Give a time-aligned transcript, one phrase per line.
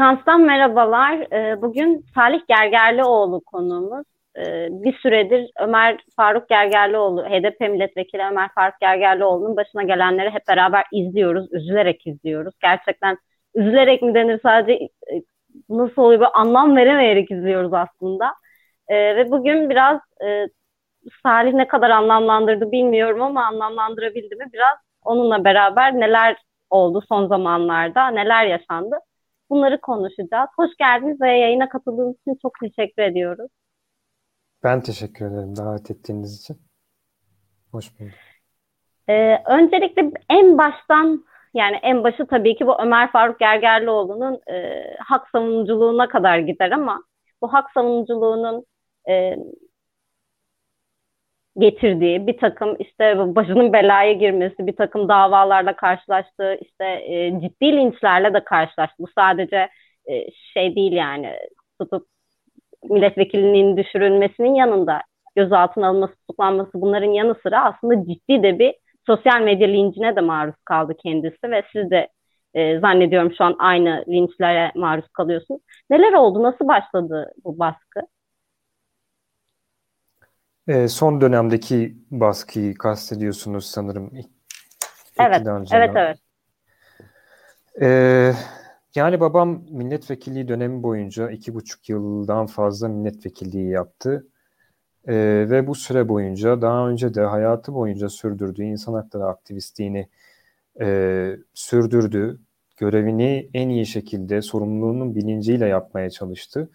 [0.00, 1.32] Sekans'tan merhabalar.
[1.32, 4.06] Ee, bugün Salih Gergerlioğlu konuğumuz.
[4.36, 10.84] Ee, bir süredir Ömer Faruk Gergerlioğlu, HDP milletvekili Ömer Faruk Gergerlioğlu'nun başına gelenleri hep beraber
[10.92, 12.54] izliyoruz, üzülerek izliyoruz.
[12.62, 13.16] Gerçekten
[13.54, 15.22] üzülerek mi denir sadece e,
[15.68, 18.34] nasıl oluyor bir anlam veremeyerek izliyoruz aslında.
[18.88, 20.46] Ee, ve bugün biraz e,
[21.22, 26.36] Salih ne kadar anlamlandırdı bilmiyorum ama anlamlandırabildi mi biraz onunla beraber neler
[26.70, 28.96] oldu son zamanlarda, neler yaşandı
[29.50, 30.48] Bunları konuşacağız.
[30.56, 33.50] Hoş geldiniz ve yayına katıldığınız için çok teşekkür ediyoruz.
[34.64, 36.62] Ben teşekkür ederim davet ettiğiniz için.
[37.72, 38.14] Hoş bulduk.
[39.08, 45.28] Ee, öncelikle en baştan yani en başı tabii ki bu Ömer Faruk Gergerlioğlu'nun e, hak
[45.28, 47.02] savunuculuğuna kadar gider ama
[47.42, 48.64] bu hak savunuculuğunun
[49.08, 49.36] e,
[51.58, 58.34] getirdiği bir takım işte başının belaya girmesi, bir takım davalarla karşılaştığı, işte e, ciddi linçlerle
[58.34, 58.96] de karşılaştı.
[58.98, 59.68] Bu sadece
[60.10, 61.36] e, şey değil yani
[61.80, 62.06] tutup
[62.90, 65.02] milletvekilinin düşürülmesinin yanında
[65.36, 68.74] gözaltına alınması, tutuklanması bunların yanı sıra aslında ciddi de bir
[69.06, 72.08] sosyal medya lincine de maruz kaldı kendisi ve siz de
[72.54, 75.60] e, zannediyorum şu an aynı linçlere maruz kalıyorsunuz.
[75.90, 76.42] Neler oldu?
[76.42, 78.00] Nasıl başladı bu baskı?
[80.70, 84.10] E, son dönemdeki baskıyı kastediyorsunuz sanırım.
[85.20, 86.18] Evet, evet, evet.
[87.80, 88.32] E,
[88.94, 94.26] yani babam milletvekilliği dönemi boyunca iki buçuk yıldan fazla milletvekilliği yaptı.
[95.08, 95.14] E,
[95.50, 100.08] ve bu süre boyunca daha önce de hayatı boyunca sürdürdüğü insan hakları aktivistliğini
[100.80, 102.40] e, sürdürdü.
[102.76, 106.70] Görevini en iyi şekilde sorumluluğunun bilinciyle yapmaya çalıştı.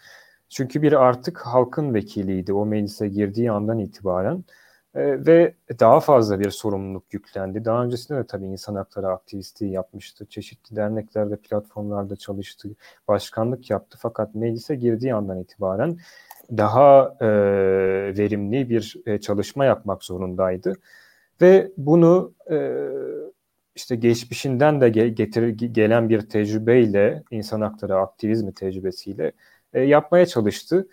[0.55, 4.43] Çünkü bir artık halkın vekiliydi o meclise girdiği andan itibaren
[4.95, 7.65] e, ve daha fazla bir sorumluluk yüklendi.
[7.65, 10.25] Daha öncesinde de tabii insan hakları aktivistliği yapmıştı.
[10.25, 12.69] Çeşitli derneklerde, platformlarda çalıştı,
[13.07, 13.97] başkanlık yaptı.
[14.01, 15.97] Fakat meclise girdiği andan itibaren
[16.51, 17.27] daha e,
[18.17, 20.73] verimli bir e, çalışma yapmak zorundaydı.
[21.41, 22.57] Ve bunu e,
[23.75, 29.31] işte geçmişinden de ge- getir gelen bir tecrübeyle, insan hakları aktivizmi tecrübesiyle
[29.75, 30.87] e, yapmaya çalıştı.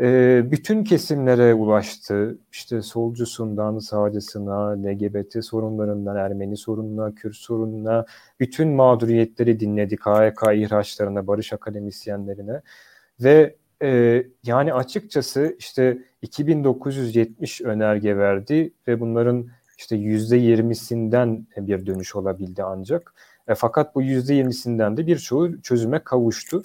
[0.00, 2.38] E, bütün kesimlere ulaştı.
[2.52, 8.06] İşte solcusundan sağcısına, LGBT sorunlarından Ermeni sorununa, Kürt sorununa,
[8.40, 9.96] bütün mağduriyetleri dinledi.
[9.96, 12.62] KHK ihraçlarına, barış akademisyenlerine
[13.20, 19.46] ve e, yani açıkçası işte 2970 önerge verdi ve bunların
[19.78, 23.14] işte yüzde yirmisinden bir dönüş olabildi ancak.
[23.48, 26.62] E, fakat bu yüzde yirmisinden de birçoğu çözüme kavuştu.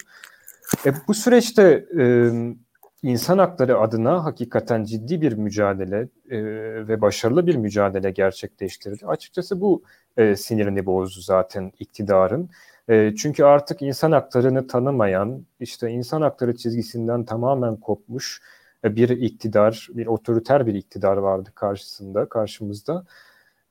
[0.86, 2.30] E, bu süreçte e,
[3.02, 6.38] insan hakları adına hakikaten ciddi bir mücadele e,
[6.88, 9.06] ve başarılı bir mücadele gerçekleştirdi.
[9.06, 9.82] Açıkçası bu
[10.16, 12.50] e, sinirini bozdu zaten iktidarın.
[12.88, 18.40] E, çünkü artık insan haklarını tanımayan, işte insan hakları çizgisinden tamamen kopmuş
[18.84, 23.04] bir iktidar, bir otoriter bir iktidar vardı karşısında, karşımızda.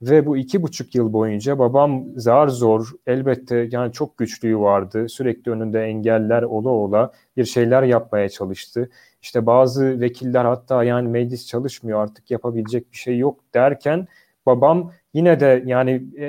[0.02, 5.10] Ve bu iki buçuk yıl boyunca babam zar zor elbette yani çok güçlüğü vardı.
[5.10, 8.90] Sürekli önünde engeller ola ola bir şeyler yapmaya çalıştı.
[9.22, 14.08] İşte bazı vekiller hatta yani meclis çalışmıyor artık yapabilecek bir şey yok derken
[14.46, 16.26] babam yine de yani e,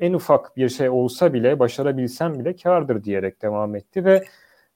[0.00, 4.24] en ufak bir şey olsa bile başarabilsem bile kardır diyerek devam etti ve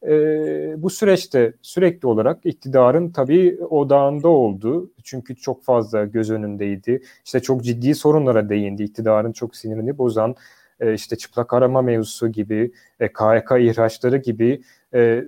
[0.02, 4.90] e, bu süreçte sürekli olarak iktidarın tabii odağında oldu.
[5.04, 7.02] Çünkü çok fazla göz önündeydi.
[7.24, 8.82] İşte çok ciddi sorunlara değindi.
[8.82, 10.36] İktidarın çok sinirini bozan
[10.80, 14.62] e, işte çıplak arama mevzusu gibi, e, KHK ihraçları gibi
[14.94, 15.24] e,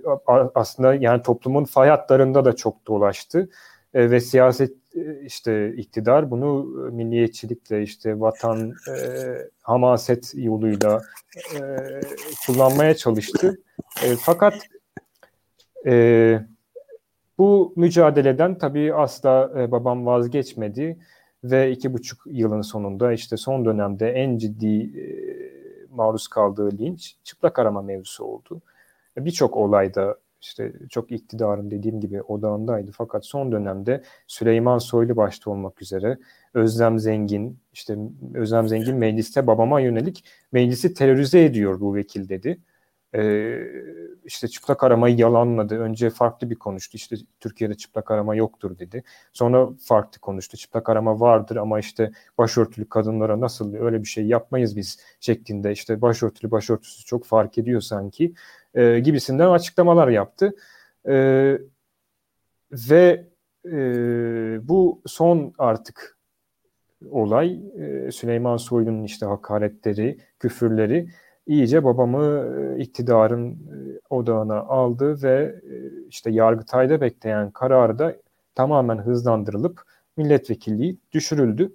[0.55, 3.49] aslında yani toplumun fay hatlarında da çok dolaştı.
[3.93, 8.93] E, ve siyaset e, işte iktidar bunu milliyetçilikle işte vatan e,
[9.61, 11.01] hamaset yoluyla
[11.55, 11.61] e,
[12.45, 13.61] kullanmaya çalıştı.
[14.03, 14.53] E, fakat
[15.85, 16.39] e,
[17.37, 20.97] bu mücadeleden tabii asla e, babam vazgeçmedi
[21.43, 25.05] ve iki buçuk yılın sonunda işte son dönemde en ciddi e,
[25.95, 28.61] maruz kaldığı linç çıplak arama mevzusu oldu.
[29.17, 32.91] Birçok olayda işte çok iktidarın dediğim gibi odağındaydı.
[32.91, 36.17] Fakat son dönemde Süleyman Soylu başta olmak üzere
[36.53, 37.97] Özlem Zengin, işte
[38.33, 42.59] Özlem Zengin mecliste babama yönelik meclisi terörize ediyor bu vekil dedi
[43.15, 43.57] e,
[44.23, 45.79] işte çıplak aramayı yalanladı.
[45.79, 46.97] Önce farklı bir konuştu.
[46.97, 49.03] İşte Türkiye'de çıplak arama yoktur dedi.
[49.33, 50.57] Sonra farklı konuştu.
[50.57, 56.01] Çıplak arama vardır ama işte başörtülü kadınlara nasıl öyle bir şey yapmayız biz şeklinde işte
[56.01, 58.33] başörtülü başörtüsü çok fark ediyor sanki
[58.73, 60.55] e, gibisinden açıklamalar yaptı.
[61.07, 61.13] E,
[62.71, 63.25] ve
[63.65, 63.71] e,
[64.67, 66.17] bu son artık
[67.09, 71.09] olay e, Süleyman Soylu'nun işte hakaretleri, küfürleri
[71.49, 72.47] iyice babamı
[72.77, 73.57] iktidarın
[74.09, 75.61] odağına aldı ve
[76.09, 78.15] işte Yargıtay'da bekleyen kararı da
[78.55, 79.81] tamamen hızlandırılıp
[80.17, 81.71] milletvekilliği düşürüldü.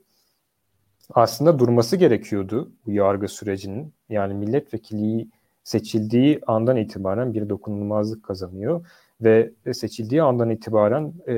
[1.11, 3.93] Aslında durması gerekiyordu bu yargı sürecinin.
[4.09, 5.29] Yani milletvekilliği
[5.65, 8.87] seçildiği andan itibaren bir dokunulmazlık kazanıyor
[9.21, 11.35] ve seçildiği andan itibaren e,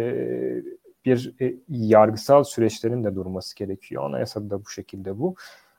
[1.05, 4.05] bir e, yargısal süreçlerin de durması gerekiyor.
[4.05, 5.35] Anayasada da bu şekilde bu.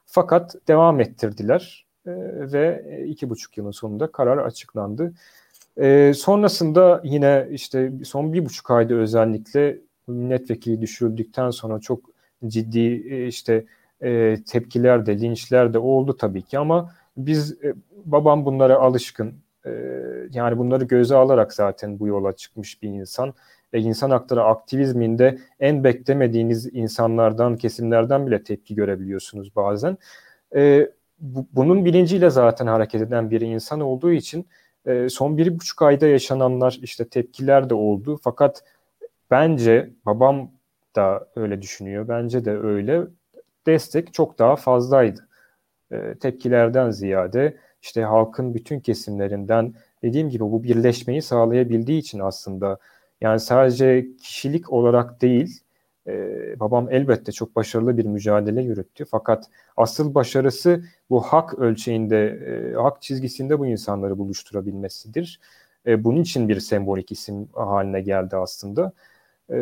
[0.06, 5.14] Fakat devam ettirdiler e, ve iki buçuk yılın sonunda karar açıklandı.
[5.78, 9.78] E, sonrasında yine işte son bir buçuk ayda özellikle
[10.08, 12.00] milletvekili düşürüldükten sonra çok
[12.48, 13.66] ciddi e, işte
[14.02, 17.74] e, tepkiler de linçler de oldu tabii ki ama biz e,
[18.06, 19.34] babam bunlara alışkın
[19.66, 19.72] e,
[20.34, 23.34] yani bunları göze alarak zaten bu yola çıkmış bir insan
[23.74, 29.98] ve insan hakları aktivizminde en beklemediğiniz insanlardan kesimlerden bile tepki görebiliyorsunuz bazen.
[30.56, 34.48] E, bu, bunun bilinciyle zaten hareket eden bir insan olduğu için
[34.86, 38.20] e, son bir buçuk ayda yaşananlar işte tepkiler de oldu.
[38.24, 38.64] Fakat
[39.32, 40.52] bence babam
[40.96, 43.02] da öyle düşünüyor bence de öyle.
[43.68, 45.28] Destek çok daha fazlaydı.
[45.92, 47.58] E, tepkilerden ziyade.
[47.82, 49.74] İşte halkın bütün kesimlerinden
[50.04, 52.78] dediğim gibi bu birleşmeyi sağlayabildiği için aslında.
[53.22, 55.62] Yani sadece kişilik olarak değil
[56.08, 59.46] e, babam elbette çok başarılı bir mücadele yürüttü fakat
[59.78, 65.40] asıl başarısı bu hak ölçeğinde e, hak çizgisinde bu insanları buluşturabilmesidir.
[65.88, 68.92] E, bunun için bir sembolik isim haline geldi aslında.
[69.52, 69.58] E,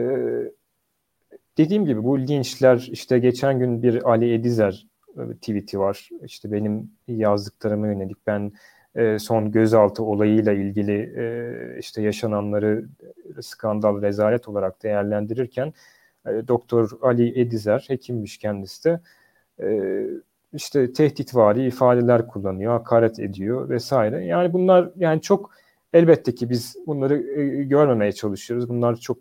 [1.57, 4.88] dediğim gibi bu linçler işte geçen gün bir Ali Edizer
[5.18, 6.09] e, tweet'i var.
[6.24, 8.51] İşte benim yazdıklarıma yönelik ben
[8.95, 12.86] e, son gözaltı olayıyla ilgili e, işte yaşananları
[13.41, 15.74] skandal, rezalet olarak değerlendirirken
[16.27, 19.00] e, Doktor Ali Edizer, hekimmiş kendisi de
[19.62, 19.68] e,
[20.54, 24.25] işte tehditvari ifadeler kullanıyor, hakaret ediyor vesaire.
[24.25, 25.51] Yani bunlar yani çok
[25.94, 28.69] elbette ki biz bunları e, görmemeye çalışıyoruz.
[28.69, 29.18] Bunlar çok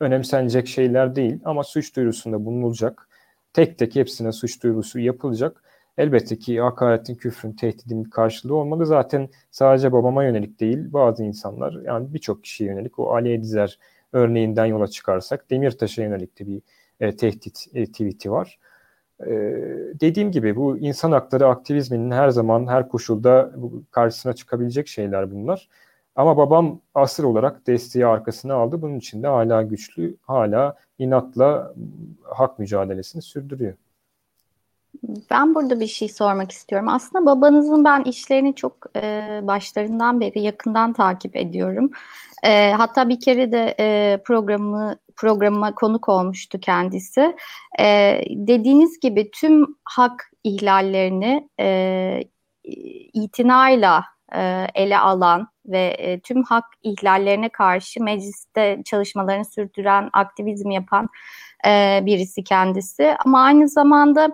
[0.00, 3.08] önemsenecek şeyler değil ama suç duyurusunda bulunulacak
[3.54, 5.62] tek tek hepsine suç duyurusu yapılacak.
[5.98, 8.86] Elbette ki hakaretin, küfrün, tehdidin karşılığı olmalı.
[8.86, 13.78] Zaten sadece babama yönelik değil, bazı insanlar yani birçok kişiye yönelik o Ali Edizer
[14.14, 16.62] örneğinden yola çıkarsak Demirtaş'a yönelik de bir
[17.00, 18.58] e, tehdit e, tweet'i var.
[19.20, 19.30] E,
[20.00, 23.52] dediğim gibi bu insan hakları aktivizminin her zaman her koşulda
[23.90, 25.68] karşısına çıkabilecek şeyler bunlar.
[26.16, 28.82] Ama babam asır olarak desteği arkasına aldı.
[28.82, 31.74] Bunun için de hala güçlü, hala inatla
[32.22, 33.74] hak mücadelesini sürdürüyor.
[35.30, 36.88] Ben burada bir şey sormak istiyorum.
[36.88, 41.90] Aslında babanızın ben işlerini çok e, başlarından beri yakından takip ediyorum.
[42.42, 47.36] E, hatta bir kere de e, programı programıma konuk olmuştu kendisi.
[47.80, 52.20] E, dediğiniz gibi tüm hak ihlallerini e,
[53.12, 54.04] itinayla
[54.34, 61.08] e, ele alan ve e, tüm hak ihlallerine karşı mecliste çalışmalarını sürdüren, aktivizm yapan
[61.66, 63.16] e, birisi kendisi.
[63.24, 64.28] Ama aynı zamanda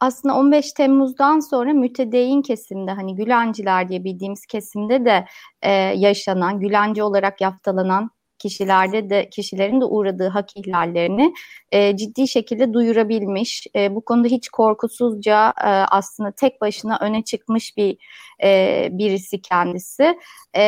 [0.00, 5.24] aslında 15 Temmuz'dan sonra mütedeyin kesimde hani Gülenciler diye bildiğimiz kesimde de
[5.62, 11.32] e, yaşanan, Gülenci olarak yaftalanan kişilerde de kişilerin de uğradığı hak ihlallerini
[11.72, 13.66] e, ciddi şekilde duyurabilmiş.
[13.76, 17.96] E, bu konuda hiç korkusuzca e, aslında tek başına öne çıkmış bir
[18.42, 20.18] e, birisi kendisi.
[20.54, 20.62] E,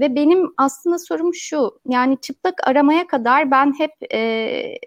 [0.00, 4.78] ve benim aslında sorum şu, yani çıplak aramaya kadar ben hep e,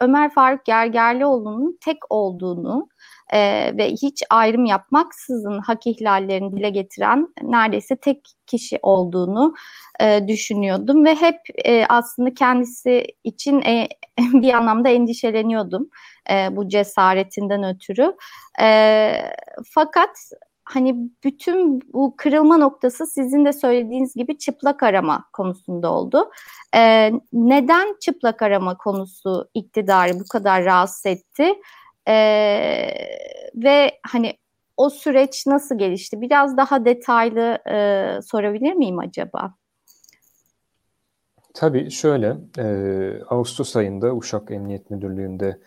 [0.00, 2.88] Ömer Faruk Gergerlioğlu'nun tek olduğunu
[3.32, 9.54] e, ve hiç ayrım yapmaksızın hak ihlallerini dile getiren neredeyse tek kişi olduğunu
[10.00, 15.88] e, düşünüyordum ve hep e, aslında kendisi için e, bir anlamda endişeleniyordum
[16.30, 18.16] e, bu cesaretinden ötürü.
[18.60, 19.12] E,
[19.74, 20.10] fakat
[20.64, 26.30] hani bütün bu kırılma noktası sizin de söylediğiniz gibi çıplak arama konusunda oldu.
[26.76, 31.54] Ee, neden çıplak arama konusu iktidarı bu kadar rahatsız etti?
[32.08, 32.88] Ee,
[33.54, 34.32] ve hani
[34.76, 36.20] o süreç nasıl gelişti?
[36.20, 39.54] Biraz daha detaylı e, sorabilir miyim acaba?
[41.54, 42.64] Tabii şöyle, e,
[43.28, 45.58] Ağustos ayında Uşak Emniyet Müdürlüğü'nde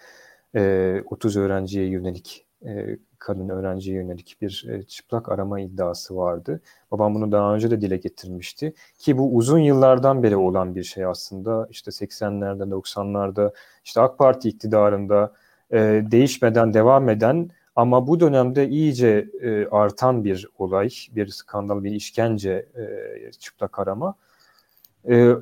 [0.56, 6.62] e, 30 öğrenciye yönelik, e, kadın öğrenciye yönelik bir e, çıplak arama iddiası vardı.
[6.92, 8.74] Babam bunu daha önce de dile getirmişti.
[8.98, 11.68] Ki bu uzun yıllardan beri olan bir şey aslında.
[11.70, 15.34] İşte 80'lerde, 90'larda, işte AK Parti iktidarında
[15.72, 21.92] e, değişmeden devam eden ama bu dönemde iyice e, artan bir olay, bir skandal, bir
[21.92, 24.16] işkence e, çıplak arama.
[25.10, 25.34] E,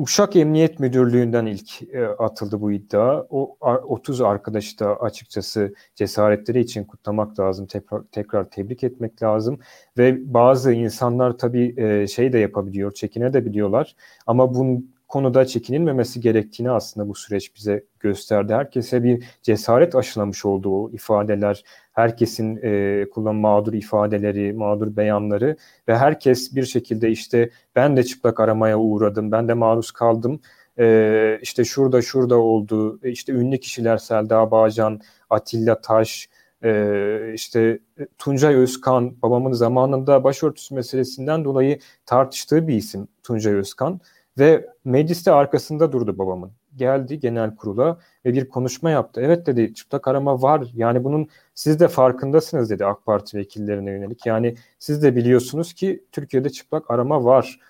[0.00, 3.26] Uşak Emniyet Müdürlüğü'nden ilk e, atıldı bu iddia.
[3.30, 7.66] O 30 arkadaşı da açıkçası cesaretleri için kutlamak lazım.
[7.66, 9.58] Tekrar, tekrar tebrik etmek lazım.
[9.98, 13.96] Ve bazı insanlar tabii e, şey de yapabiliyor, çekine de biliyorlar.
[14.26, 18.54] Ama bunun konuda çekinilmemesi gerektiğini aslında bu süreç bize gösterdi.
[18.54, 25.56] Herkese bir cesaret aşılamış oldu o ifadeler, herkesin e, kullan mağdur ifadeleri, mağdur beyanları
[25.88, 30.40] ve herkes bir şekilde işte ben de çıplak aramaya uğradım, ben de maruz kaldım.
[30.78, 35.00] E, işte şurada şurada oldu, işte ünlü kişiler Selda Bağcan,
[35.30, 36.28] Atilla Taş,
[36.64, 37.78] e, işte
[38.18, 44.00] Tuncay Özkan, babamın zamanında başörtüsü meselesinden dolayı tartıştığı bir isim Tuncay Özkan.
[44.38, 46.52] Ve mecliste arkasında durdu babamın.
[46.76, 49.20] Geldi genel kurula ve bir konuşma yaptı.
[49.20, 50.68] Evet dedi çıplak arama var.
[50.74, 54.26] Yani bunun siz de farkındasınız dedi AK Parti vekillerine yönelik.
[54.26, 57.60] Yani siz de biliyorsunuz ki Türkiye'de çıplak arama var.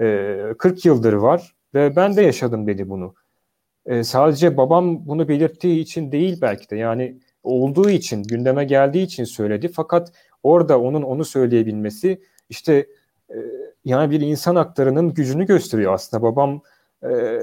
[0.00, 3.14] Ee, 40 yıldır var ve ben de yaşadım dedi bunu.
[3.86, 9.24] Ee, sadece babam bunu belirttiği için değil belki de yani olduğu için gündeme geldiği için
[9.24, 9.68] söyledi.
[9.68, 12.86] Fakat orada onun onu söyleyebilmesi işte
[13.30, 13.36] e,
[13.84, 16.22] yani bir insan haklarının gücünü gösteriyor aslında.
[16.22, 16.60] Babam
[17.04, 17.40] e,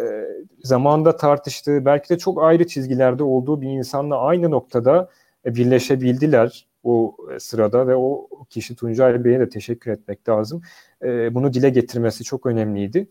[0.64, 5.10] zamanında tartıştığı belki de çok ayrı çizgilerde olduğu bir insanla aynı noktada
[5.46, 10.62] e, birleşebildiler o sırada ve o kişi Tuncay Bey'e de teşekkür etmek lazım.
[11.04, 13.08] E, bunu dile getirmesi çok önemliydi.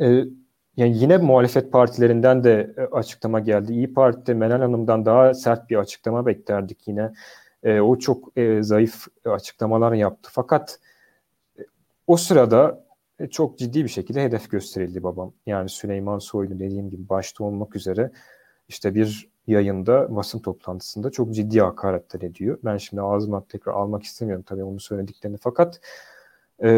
[0.00, 0.24] E,
[0.76, 3.72] yani yine muhalefet partilerinden de e, açıklama geldi.
[3.72, 7.12] İyi Parti'de Meral Hanım'dan daha sert bir açıklama beklerdik yine.
[7.62, 10.30] E, o çok e, zayıf açıklamalar yaptı.
[10.32, 10.78] Fakat
[12.10, 12.84] o sırada
[13.18, 15.32] e, çok ciddi bir şekilde hedef gösterildi babam.
[15.46, 18.10] Yani Süleyman Soylu dediğim gibi başta olmak üzere
[18.68, 22.58] işte bir yayında basın toplantısında çok ciddi hakaretler ediyor.
[22.64, 25.80] Ben şimdi ağzıma tekrar almak istemiyorum tabii onu söylediklerini fakat
[26.62, 26.70] e,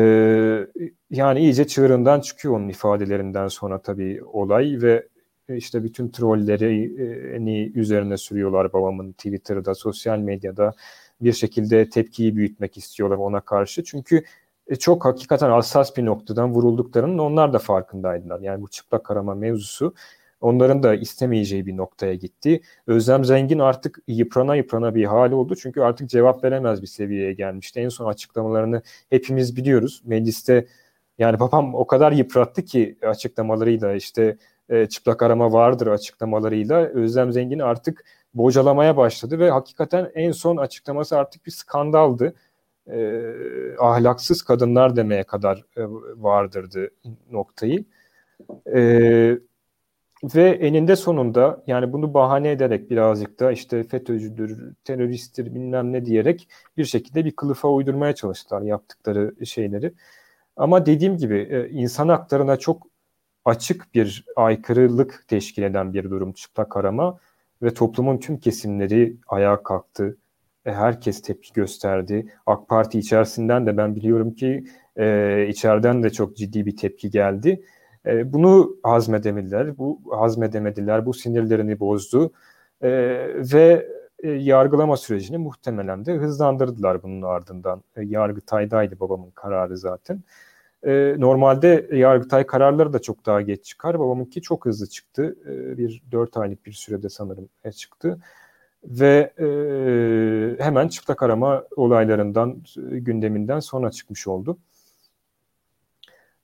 [1.11, 5.09] yani iyice çığırından çıkıyor onun ifadelerinden sonra tabii olay ve
[5.49, 10.73] işte bütün trolleri üzerine sürüyorlar babamın Twitter'da, sosyal medyada
[11.21, 13.85] bir şekilde tepkiyi büyütmek istiyorlar ona karşı.
[13.85, 14.25] Çünkü
[14.67, 18.41] e, çok hakikaten hassas bir noktadan vurulduklarının onlar da farkındaydılar.
[18.41, 19.95] Yani bu çıplak arama mevzusu
[20.41, 22.61] onların da istemeyeceği bir noktaya gitti.
[22.87, 25.57] Özlem Zengin artık yıprana yıprana bir hali oldu.
[25.57, 27.81] Çünkü artık cevap veremez bir seviyeye gelmişti.
[27.81, 30.03] En son açıklamalarını hepimiz biliyoruz.
[30.05, 30.67] Mecliste
[31.19, 34.37] yani babam o kadar yıprattı ki açıklamalarıyla işte
[34.69, 38.05] e, çıplak arama vardır açıklamalarıyla Özlem Zengin artık
[38.35, 42.35] bocalamaya başladı ve hakikaten en son açıklaması artık bir skandaldı
[42.87, 45.83] e, ahlaksız kadınlar demeye kadar e,
[46.17, 46.91] vardırdı
[47.31, 47.85] noktayı.
[48.75, 49.39] E,
[50.35, 56.49] ve eninde sonunda yani bunu bahane ederek birazcık da işte FETÖ'cüdür, teröristtir bilmem ne diyerek
[56.77, 59.95] bir şekilde bir kılıfa uydurmaya çalıştılar yaptıkları şeyleri.
[60.57, 62.87] Ama dediğim gibi e, insan haklarına çok
[63.45, 67.19] açık bir aykırılık teşkil eden bir durum çıplak arama
[67.63, 70.17] ve toplumun tüm kesimleri ayağa kalktı.
[70.67, 72.27] E, herkes tepki gösterdi.
[72.47, 74.65] AK Parti içerisinden de ben biliyorum ki
[74.97, 77.65] e, içeriden de çok ciddi bir tepki geldi.
[78.07, 82.33] E, bunu hazmedemediler, bu hazmedemediler, bu sinirlerini bozdu
[82.83, 82.91] e,
[83.55, 83.89] ve
[84.23, 87.83] e, yargılama sürecini muhtemelen de hızlandırdılar bunun ardından.
[87.97, 90.23] E, Yargıtay'daydı babamın kararı zaten.
[90.87, 93.99] E, normalde Yargıtay kararları da çok daha geç çıkar.
[93.99, 95.37] Babamınki çok hızlı çıktı.
[95.47, 98.19] E, bir dört aylık bir sürede sanırım e, çıktı
[98.85, 99.47] ve e,
[100.65, 104.59] hemen çıplak arama olaylarından gündeminden sonra çıkmış oldu.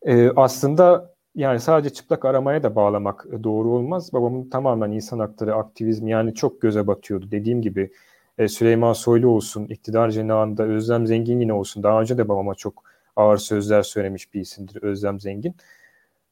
[0.03, 4.13] E, aslında yani sadece çıplak aramaya da bağlamak doğru olmaz.
[4.13, 7.31] Babamın tamamen insan hakları aktivizmi yani çok göze batıyordu.
[7.31, 7.91] Dediğim gibi
[8.39, 11.83] e, Süleyman Soylu olsun, iktidar cenahında Özlem Zengin yine olsun.
[11.83, 12.85] Daha önce de babama çok
[13.17, 15.55] ağır sözler söylemiş bir isimdir Özlem Zengin.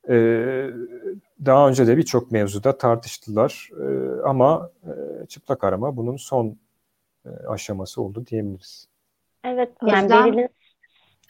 [0.09, 0.71] Ee,
[1.47, 6.57] daha önce de birçok mevzuda tartıştılar ee, ama e, çıplak arama bunun son
[7.27, 8.89] e, aşaması oldu diyebiliriz.
[9.45, 10.49] Evet yani Özlem,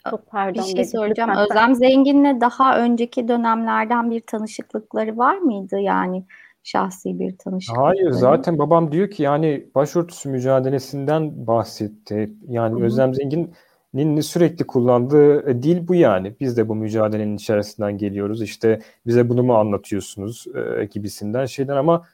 [0.09, 0.63] çok pardon.
[0.63, 1.29] Bir şey soracağım.
[1.29, 1.45] Lütfen.
[1.45, 6.25] Özlem Zengin'le daha önceki dönemlerden bir tanışıklıkları var mıydı yani?
[6.67, 7.81] şahsi bir tanışıklık.
[7.81, 12.29] Hayır zaten babam diyor ki yani başörtüsü mücadelesinden bahsetti.
[12.47, 12.83] Yani Hı-hı.
[12.85, 13.53] Özlem Zengin
[14.21, 16.35] Sürekli kullandığı e, dil bu yani.
[16.39, 18.41] Biz de bu mücadelenin içerisinden geliyoruz.
[18.41, 22.05] İşte bize bunu mu anlatıyorsunuz e, gibisinden şeyler ama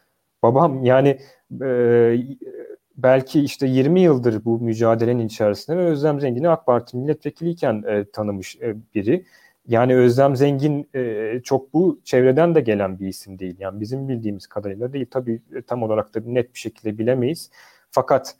[0.43, 1.19] babam yani
[1.61, 2.17] e,
[2.97, 8.55] belki işte 20 yıldır bu mücadelenin içerisinde ve Özlem Zengin'i AK Parti milletvekiliyken e, tanımış
[8.61, 9.25] e, biri.
[9.67, 13.55] Yani Özlem Zengin e, çok bu çevreden de gelen bir isim değil.
[13.59, 15.05] Yani bizim bildiğimiz kadarıyla değil.
[15.11, 17.51] Tabii e, tam olarak da net bir şekilde bilemeyiz.
[17.91, 18.35] Fakat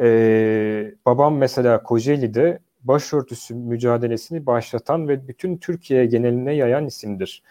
[0.00, 7.42] e, babam mesela Kocaeli'de başörtüsü mücadelesini başlatan ve bütün Türkiye geneline yayan isimdir.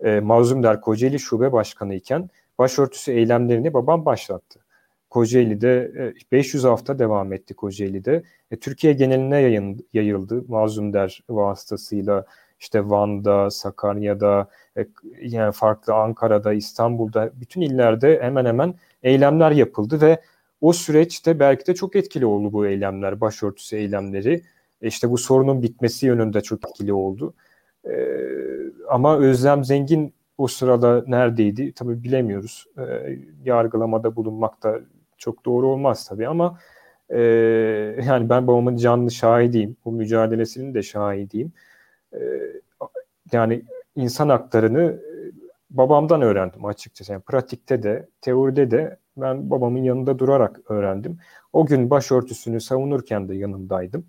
[0.00, 4.60] e, Mazlum Kocaeli Şube Başkanı iken başörtüsü eylemlerini babam başlattı.
[5.10, 5.92] Kocaeli'de
[6.32, 8.22] 500 e, hafta devam etti Kocaeli'de.
[8.50, 10.92] E, Türkiye geneline yayın, yayıldı Mazlum
[11.28, 12.26] vasıtasıyla
[12.60, 14.48] işte Van'da, Sakarya'da,
[14.78, 14.86] e,
[15.20, 20.20] yani farklı Ankara'da, İstanbul'da bütün illerde hemen hemen eylemler yapıldı ve
[20.60, 24.42] o süreçte belki de çok etkili oldu bu eylemler, başörtüsü eylemleri.
[24.82, 27.34] E, işte bu sorunun bitmesi yönünde çok etkili oldu.
[27.86, 28.16] Ee,
[28.88, 32.66] ama Özlem Zengin o sırada neredeydi tabii bilemiyoruz.
[32.78, 34.80] Ee, yargılamada bulunmak da
[35.18, 36.58] çok doğru olmaz tabii ama
[37.08, 37.20] e,
[38.06, 39.76] yani ben babamın canlı şahidiyim.
[39.84, 41.52] Bu mücadelesinin de şahidiyim.
[42.14, 42.18] Ee,
[43.32, 43.62] yani
[43.96, 45.00] insan haklarını
[45.70, 47.12] babamdan öğrendim açıkçası.
[47.12, 51.18] Yani pratikte de, teoride de ben babamın yanında durarak öğrendim.
[51.52, 54.06] O gün başörtüsünü savunurken de yanındaydım.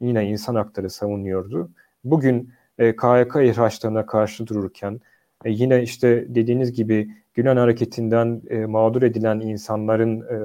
[0.00, 1.70] Yine insan hakları savunuyordu.
[2.04, 5.00] Bugün e, KYK ihraçlarına karşı dururken
[5.44, 10.36] e, yine işte dediğiniz gibi Gülen hareketinden e, mağdur edilen insanların e,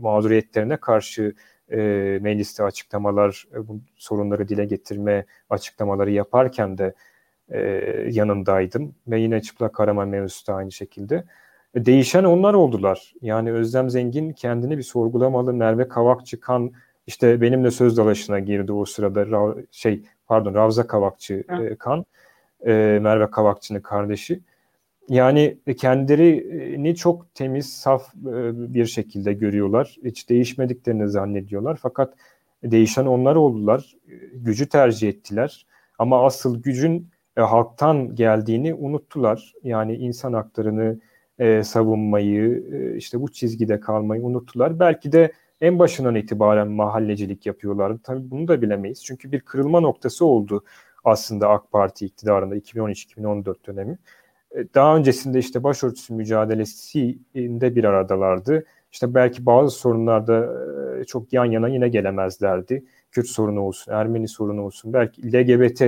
[0.00, 1.34] mağduriyetlerine karşı
[1.72, 1.78] e,
[2.22, 6.94] mecliste açıklamalar, e, bu sorunları dile getirme açıklamaları yaparken de
[7.48, 7.60] e,
[8.10, 8.94] yanındaydım.
[9.08, 11.24] Ve yine çıplak arama mevzusu da aynı şekilde.
[11.74, 13.14] E, değişen onlar oldular.
[13.22, 15.54] Yani Özlem Zengin kendini bir sorgulamalı.
[15.54, 16.72] Merve Kavakçı kan
[17.06, 22.04] işte benimle söz dalaşına girdi o sırada şey pardon Ravza Kavakçı e, kan
[22.66, 24.40] e, Merve Kavakçı'nın kardeşi.
[25.08, 29.96] Yani kendilerini çok temiz, saf e, bir şekilde görüyorlar.
[30.04, 31.78] Hiç değişmediklerini zannediyorlar.
[31.82, 32.14] Fakat
[32.64, 33.96] değişen onlar oldular.
[34.34, 35.66] Gücü tercih ettiler.
[35.98, 39.52] Ama asıl gücün e, halktan geldiğini unuttular.
[39.62, 40.98] Yani insan haklarını
[41.38, 44.80] e, savunmayı, e, işte bu çizgide kalmayı unuttular.
[44.80, 48.00] Belki de en başından itibaren mahallecilik yapıyorlardı.
[48.04, 49.04] Tabii bunu da bilemeyiz.
[49.04, 50.64] Çünkü bir kırılma noktası oldu
[51.04, 53.98] aslında AK Parti iktidarında 2013-2014 dönemi.
[54.56, 58.64] E, daha öncesinde işte başörtüsü mücadelesinde bir aradalardı.
[58.92, 60.48] İşte belki bazı sorunlarda
[61.00, 62.84] e, çok yan yana yine gelemezlerdi.
[63.10, 65.82] Kürt sorunu olsun, Ermeni sorunu olsun, belki LGBT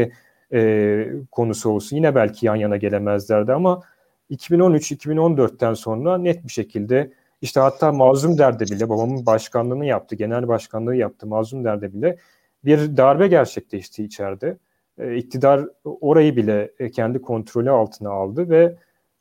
[0.52, 3.82] e, konusu olsun yine belki yan yana gelemezlerdi ama
[4.30, 7.12] 2013-2014'ten sonra net bir şekilde
[7.44, 12.16] işte hatta Mazlum Der'de bile babamın başkanlığını yaptı, genel başkanlığı yaptı Mazlum Der'de bile
[12.64, 14.59] bir darbe gerçekleşti içeride.
[14.98, 18.76] E, iktidar orayı bile e, kendi kontrolü altına aldı ve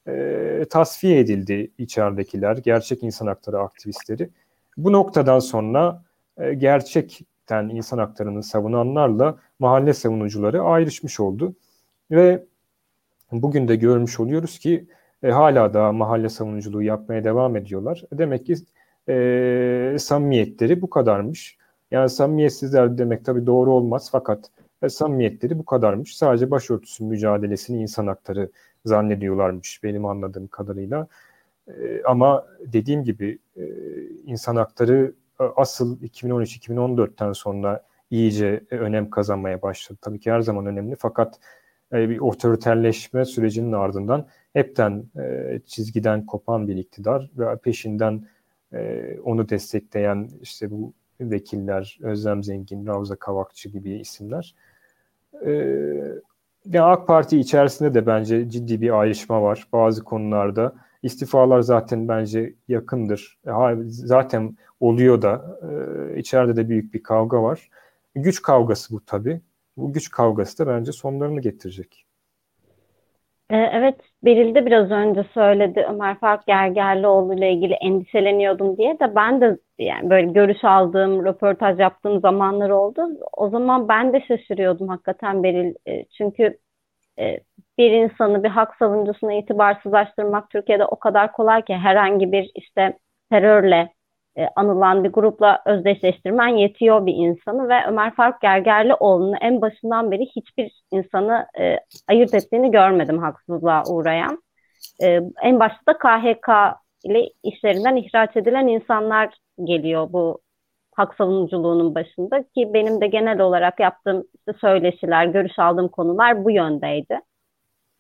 [0.07, 4.29] e, tasfiye edildi içeridekiler, gerçek insan hakları aktivistleri.
[4.77, 6.03] Bu noktadan sonra
[6.37, 11.55] e, gerçekten insan haklarını savunanlarla mahalle savunucuları ayrışmış oldu.
[12.11, 12.43] Ve
[13.31, 14.87] bugün de görmüş oluyoruz ki
[15.23, 18.03] e, hala da mahalle savunuculuğu yapmaya devam ediyorlar.
[18.13, 18.55] Demek ki
[19.09, 21.57] e, samimiyetleri bu kadarmış.
[21.91, 24.49] Yani samimiyetsizler demek tabii doğru olmaz fakat
[24.81, 26.17] e, samimiyetleri bu kadarmış.
[26.17, 28.49] Sadece başörtüsü mücadelesini insan hakları
[28.85, 31.07] zannediyorlarmış benim anladığım kadarıyla.
[31.67, 33.63] E, ama dediğim gibi e,
[34.25, 39.99] insan hakları e, asıl 2013-2014'ten sonra iyice e, önem kazanmaya başladı.
[40.01, 41.39] Tabii ki her zaman önemli fakat
[41.93, 48.27] e, bir otoriterleşme sürecinin ardından hepten e, çizgiden kopan bir iktidar ve peşinden
[48.73, 54.55] e, onu destekleyen işte bu vekiller, Özlem Zengin, Ravza Kavakçı gibi isimler.
[55.45, 55.51] E,
[56.65, 60.75] yani AK Parti içerisinde de bence ciddi bir ayrışma var bazı konularda.
[61.03, 63.39] İstifalar zaten bence yakındır.
[63.87, 67.69] Zaten oluyor da e, içeride de büyük bir kavga var.
[68.15, 69.41] Güç kavgası bu tabii.
[69.77, 72.02] Bu güç kavgası da bence sonlarını getirecek.
[73.49, 79.15] Ee, evet, Beril de biraz önce söyledi Ömer Faruk Gergerlioğlu ile ilgili endişeleniyordum diye de
[79.15, 83.01] ben de yani böyle görüş aldığım, röportaj yaptığım zamanlar oldu.
[83.33, 85.75] O zaman ben de şaşırıyordum hakikaten Beril.
[85.87, 86.59] E, çünkü
[87.19, 87.39] e,
[87.77, 92.99] bir insanı, bir hak savunucusuna itibarsızlaştırmak Türkiye'de o kadar kolay ki herhangi bir işte
[93.31, 93.93] terörle
[94.37, 100.25] e, anılan bir grupla özdeşleştirmen yetiyor bir insanı ve Ömer Faruk Gergerlioğlu'nu en başından beri
[100.25, 104.43] hiçbir insanı e, ayırt ettiğini görmedim haksızlığa uğrayan.
[105.03, 110.41] E, en başta da KHK ile işlerinden ihraç edilen insanlar geliyor bu
[110.95, 116.51] hak savunuculuğunun başında ki benim de genel olarak yaptığım işte söyleşiler, görüş aldığım konular bu
[116.51, 117.19] yöndeydi.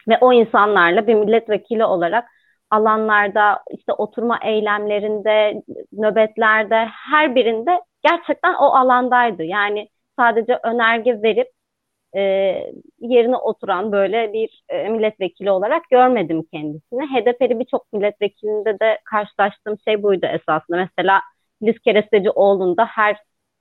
[0.07, 2.25] Ve o insanlarla bir milletvekili olarak
[2.69, 9.43] alanlarda, işte oturma eylemlerinde, nöbetlerde her birinde gerçekten o alandaydı.
[9.43, 11.47] Yani sadece önerge verip
[12.15, 12.21] e,
[12.99, 17.01] yerine oturan böyle bir e, milletvekili olarak görmedim kendisini.
[17.01, 20.77] HDP'li birçok milletvekilinde de karşılaştığım şey buydu esasında.
[20.77, 21.21] Mesela
[21.59, 23.17] Filiz Kerestecioğlu'nda her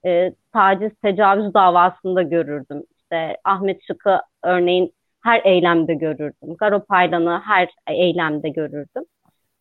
[0.07, 2.83] e, taciz, tecavüz davasında görürdüm.
[2.97, 6.57] İşte Ahmet Şık'ı örneğin her eylemde görürdüm.
[6.59, 9.05] Garo Paylan'ı her eylemde görürdüm.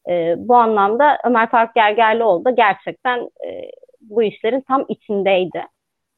[0.09, 3.71] E, bu anlamda Ömer Faruk Gergerlioğlu da gerçekten e,
[4.01, 5.63] bu işlerin tam içindeydi.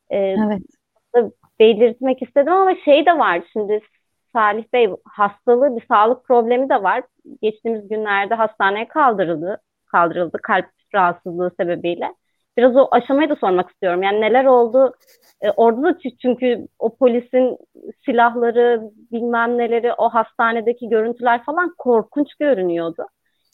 [0.10, 0.62] E, evet.
[1.60, 3.80] Belirtmek istedim ama şey de var şimdi
[4.34, 7.04] Salih Bey hastalığı bir sağlık problemi de var.
[7.42, 9.62] Geçtiğimiz günlerde hastaneye kaldırıldı.
[9.86, 12.14] Kaldırıldı kalp rahatsızlığı sebebiyle.
[12.58, 14.04] Biraz o aşamayı da sormak istiyorum.
[14.04, 14.94] Yani neler oldu?
[15.42, 17.58] E, orada da çünkü o polisin
[18.06, 23.08] silahları, bilmem neleri, o hastanedeki görüntüler falan korkunç görünüyordu.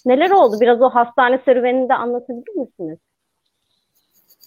[0.06, 0.58] Neler oldu?
[0.62, 2.98] Biraz o hastane serüvenini de anlatabilir misiniz?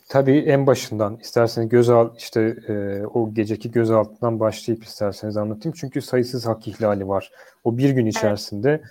[0.09, 5.75] Tabii en başından isterseniz gözalt işte e, o geceki gözaltından başlayıp isterseniz anlatayım.
[5.81, 7.33] Çünkü sayısız hak ihlali var.
[7.65, 8.85] O bir gün içerisinde evet.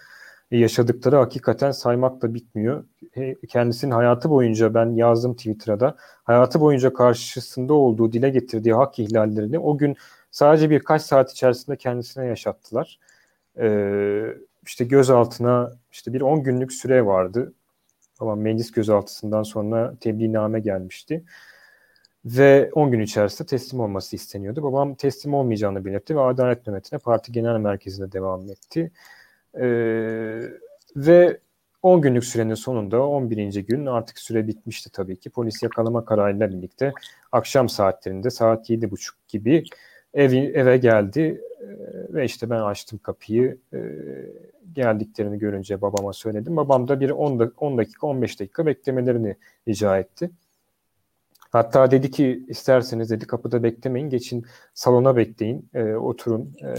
[0.58, 2.86] Yaşadıkları hakikaten saymakla bitmiyor.
[3.50, 9.60] Kendisinin hayatı boyunca ben yazdım Twitter'a da hayatı boyunca karşısında olduğu dile getirdiği hak ihlallerini
[9.60, 9.96] o gün
[10.32, 13.00] sadece birkaç saat içerisinde kendisine yaşattılar.
[13.60, 14.24] Ee,
[14.66, 17.54] işte gözaltına işte bir 10 günlük süre vardı
[18.20, 21.24] ama meclis gözaltısından sonra tebliğname gelmişti.
[22.26, 24.64] Ve 10 gün içerisinde teslim olması isteniyordu.
[24.64, 28.92] Babam teslim olmayacağını belirtti ve Adalet Nöbeti'ne parti genel merkezinde devam etti.
[29.60, 30.42] Ee,
[30.96, 31.40] ve
[31.82, 33.56] 10 günlük sürenin sonunda 11.
[33.56, 35.30] gün artık süre bitmişti tabii ki.
[35.30, 36.94] Polis yakalama kararıyla birlikte
[37.32, 39.64] akşam saatlerinde saat 7.30 gibi
[40.14, 41.42] ev, eve geldi
[42.10, 43.58] ve işte ben açtım kapıyı.
[44.74, 46.56] Geldiklerini görünce babama söyledim.
[46.56, 49.36] Babam da bir 10, 10 dakika 15 dakika beklemelerini
[49.68, 50.32] rica etti.
[51.52, 56.70] Hatta dedi ki isterseniz dedi kapıda beklemeyin geçin salona bekleyin e, oturun e,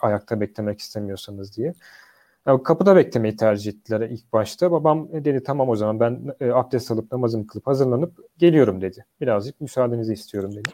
[0.00, 1.74] ayakta beklemek istemiyorsanız diye.
[2.46, 4.72] Yani kapıda beklemeyi tercih ettiler ilk başta.
[4.72, 9.04] Babam dedi tamam o zaman ben e, abdest alıp namazımı kılıp hazırlanıp geliyorum dedi.
[9.20, 10.70] Birazcık müsaadenizi istiyorum dedi.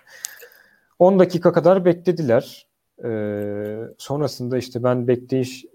[0.98, 2.68] 10 dakika kadar beklediler.
[3.04, 5.68] Ee, sonrasında işte ben bekleyiş e,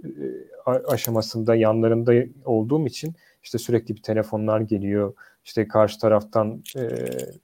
[0.66, 2.14] aşamasında yanlarında
[2.46, 5.14] olduğum için işte sürekli bir telefonlar geliyor.
[5.46, 6.88] İşte karşı taraftan e,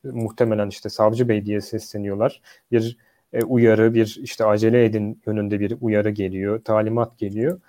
[0.03, 2.41] muhtemelen işte savcı bey diye sesleniyorlar.
[2.71, 2.97] Bir
[3.33, 7.61] e, uyarı, bir işte acele edin yönünde bir uyarı geliyor, talimat geliyor.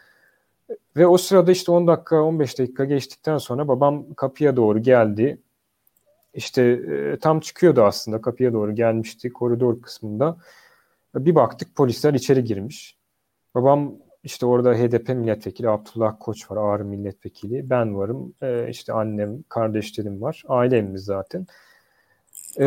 [0.97, 5.39] Ve o sırada işte 10 dakika, 15 dakika geçtikten sonra babam kapıya doğru geldi.
[6.35, 10.37] İşte e, tam çıkıyordu aslında kapıya doğru gelmişti koridor kısmında.
[11.15, 12.97] Bir baktık polisler içeri girmiş.
[13.55, 13.95] Babam
[14.25, 17.71] işte orada HDP milletvekili Abdullah Koç var ağır milletvekili.
[17.71, 18.35] Ben varım.
[18.43, 20.43] E, işte annem, kardeşlerim var.
[20.49, 21.47] Ailemiz zaten.
[22.59, 22.67] E,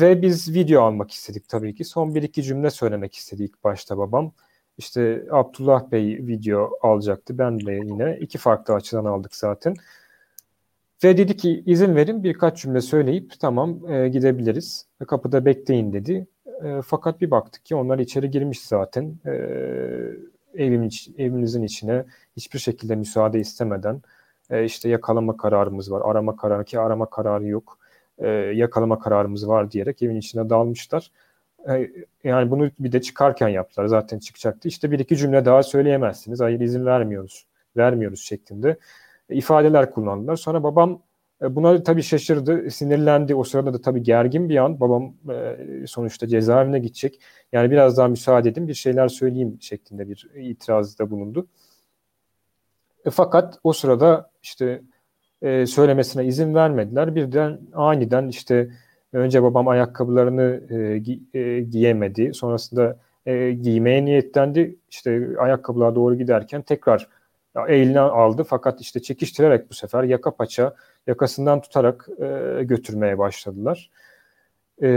[0.00, 1.84] ve biz video almak istedik tabii ki.
[1.84, 4.32] Son bir iki cümle söylemek istedi ilk başta babam.
[4.78, 7.38] İşte Abdullah Bey video alacaktı.
[7.38, 9.74] Ben de yine iki farklı açıdan aldık zaten.
[11.04, 14.86] Ve dedi ki izin verin birkaç cümle söyleyip tamam e, gidebiliriz.
[15.08, 16.26] Kapıda bekleyin dedi.
[16.64, 19.18] E, fakat bir baktık ki onlar içeri girmiş zaten.
[19.26, 19.32] E,
[20.54, 22.04] evim iç, evinizin içine
[22.36, 24.02] hiçbir şekilde müsaade istemeden
[24.50, 26.02] e, işte yakalama kararımız var.
[26.10, 27.78] Arama kararı ki arama kararı yok.
[28.20, 31.10] E, yakalama kararımız var diyerek evin içine dalmışlar.
[31.68, 31.90] E,
[32.24, 33.86] yani bunu bir de çıkarken yaptılar.
[33.86, 34.68] Zaten çıkacaktı.
[34.68, 36.40] İşte bir iki cümle daha söyleyemezsiniz.
[36.40, 37.46] Hayır izin vermiyoruz.
[37.76, 38.76] Vermiyoruz şeklinde
[39.30, 40.36] ifadeler kullandılar.
[40.36, 41.02] Sonra babam
[41.42, 43.34] e, buna tabii şaşırdı, sinirlendi.
[43.34, 44.80] O sırada da tabii gergin bir an.
[44.80, 45.56] Babam e,
[45.86, 47.20] sonuçta cezaevine gidecek.
[47.52, 51.46] Yani biraz daha müsaade edin bir şeyler söyleyeyim şeklinde bir itirazda bulundu.
[53.04, 54.82] E, fakat o sırada işte
[55.42, 57.14] söylemesine izin vermediler.
[57.14, 58.70] Birden aniden işte
[59.12, 60.60] önce babam ayakkabılarını
[61.70, 62.34] giyemedi.
[62.34, 62.96] Sonrasında
[63.62, 64.76] giymeye niyetlendi.
[64.90, 67.08] İşte ayakkabılar doğru giderken tekrar
[67.68, 70.74] eline aldı fakat işte çekiştirerek bu sefer yaka paça
[71.06, 73.90] yakasından tutarak e, götürmeye başladılar.
[74.82, 74.88] E,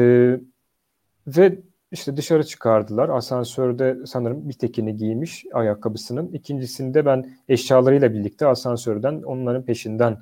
[1.28, 1.58] ve
[1.94, 3.10] işte dışarı çıkardılar.
[3.10, 6.28] Asansörde sanırım bir tekini giymiş ayakkabısının.
[6.28, 10.18] İkincisinde ben eşyalarıyla birlikte asansörden onların peşinden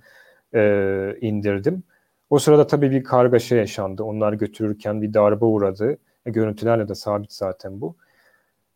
[0.54, 1.84] e, indirdim.
[2.30, 4.04] O sırada tabii bir kargaşa yaşandı.
[4.04, 5.98] Onlar götürürken bir darbe uğradı.
[6.26, 7.96] E, görüntülerle de sabit zaten bu.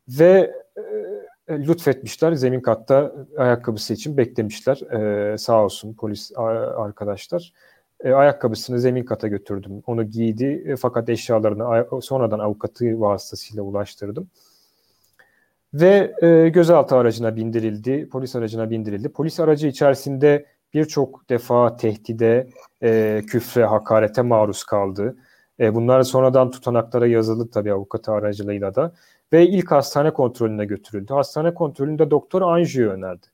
[0.09, 0.81] Ve e,
[1.47, 2.33] e, lütfetmişler.
[2.33, 4.81] Zemin katta ayakkabısı için beklemişler.
[4.81, 6.31] Ee, sağ olsun polis
[6.77, 7.53] arkadaşlar.
[8.05, 9.83] E, ayakkabısını zemin kata götürdüm.
[9.85, 14.29] Onu giydi e, fakat eşyalarını sonradan avukatı vasıtasıyla ulaştırdım.
[15.73, 19.09] Ve e, gözaltı aracına bindirildi, polis aracına bindirildi.
[19.09, 22.49] Polis aracı içerisinde birçok defa tehdide,
[22.83, 25.17] e, küfre, hakarete maruz kaldı.
[25.59, 28.93] E, bunlar sonradan tutanaklara yazıldı tabii avukatı aracılığıyla da
[29.33, 31.13] ve ilk hastane kontrolüne götürüldü.
[31.13, 33.27] Hastane kontrolünde doktor anjiyo önerdi.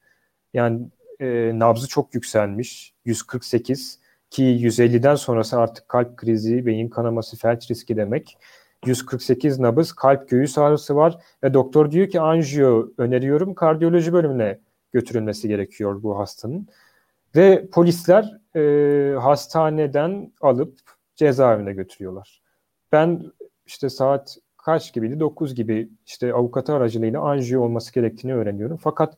[0.53, 0.81] Yani
[1.19, 4.00] e, nabzı çok yükselmiş, 148
[4.31, 8.37] ki 150'den sonrası artık kalp krizi, beyin kanaması, felç riski demek.
[8.85, 14.59] 148 nabız, kalp göğüs ağrısı var ve doktor diyor ki anjiyo öneriyorum, kardiyoloji bölümüne
[14.91, 16.67] götürülmesi gerekiyor bu hastanın.
[17.35, 20.79] Ve polisler e, hastaneden alıp
[21.15, 22.41] cezaevine götürüyorlar.
[22.91, 23.23] Ben
[23.65, 25.19] işte saat kaç gibiydi?
[25.19, 28.77] 9 gibi işte avukatı aracılığıyla anjiyo olması gerektiğini öğreniyorum.
[28.77, 29.17] Fakat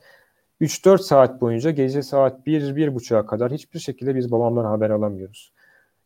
[0.63, 5.51] 3-4 saat boyunca gece saat 1-1.30'a kadar hiçbir şekilde biz babamdan haber alamıyoruz.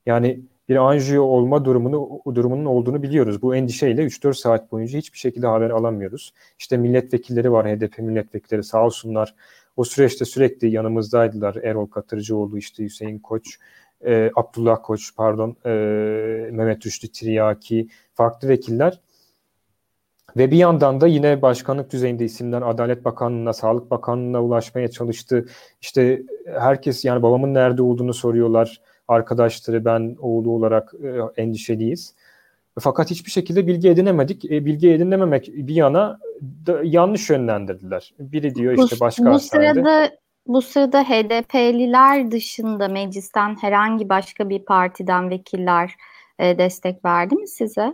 [0.06, 0.40] Yani
[0.70, 3.42] bir anjiyo olma durumunu durumunun olduğunu biliyoruz.
[3.42, 6.34] Bu endişeyle 3-4 saat boyunca hiçbir şekilde haber alamıyoruz.
[6.60, 9.36] İşte milletvekilleri var, HDP milletvekilleri sağ olsunlar.
[9.78, 11.56] O süreçte sürekli yanımızdaydılar.
[11.56, 13.60] Erol Katırcıoğlu, işte Hüseyin Koç,
[14.06, 15.70] e, Abdullah Koç, pardon, e,
[16.52, 19.02] Mehmet Rüştü Tiryaki, farklı vekiller.
[20.38, 25.46] Ve bir yandan da yine başkanlık düzeyinde isimler Adalet Bakanlığı'na, Sağlık Bakanlığı'na ulaşmaya çalıştı.
[25.82, 26.24] İşte
[26.60, 28.82] herkes yani babamın nerede olduğunu soruyorlar.
[29.08, 32.16] Arkadaşları ben oğlu olarak e, endişeliyiz.
[32.80, 34.52] Fakat hiçbir şekilde bilgi edinemedik.
[34.52, 38.14] E, bilgi edinememek bir yana da yanlış yönlendirdiler.
[38.20, 39.74] Biri diyor işte başka bu, bu hastanede.
[39.74, 40.12] Sırada,
[40.48, 45.96] bu sırada HDP'liler dışında meclisten herhangi başka bir partiden vekiller
[46.40, 47.94] e, destek verdi mi size?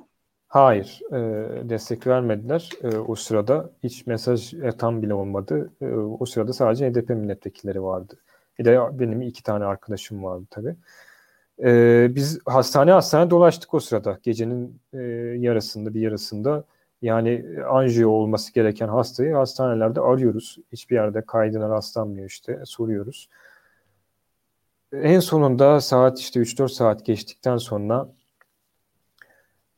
[0.54, 2.70] Hayır, e, destek vermediler.
[2.84, 5.74] E, o sırada hiç mesaj tam bile olmadı.
[5.82, 8.20] E, o sırada sadece HDP milletvekilleri vardı.
[8.60, 10.76] Bir de benim iki tane arkadaşım vardı tabii.
[11.63, 14.20] E, biz hastane hastane dolaştık o sırada.
[14.24, 14.98] Gecenin e,
[15.39, 16.63] yarısında bir yarısında
[17.02, 20.58] yani anjiyo olması gereken hastayı hastanelerde arıyoruz.
[20.72, 23.30] Hiçbir yerde kaydına rastlanmıyor işte soruyoruz.
[24.94, 28.08] En sonunda saat işte 3-4 saat geçtikten sonra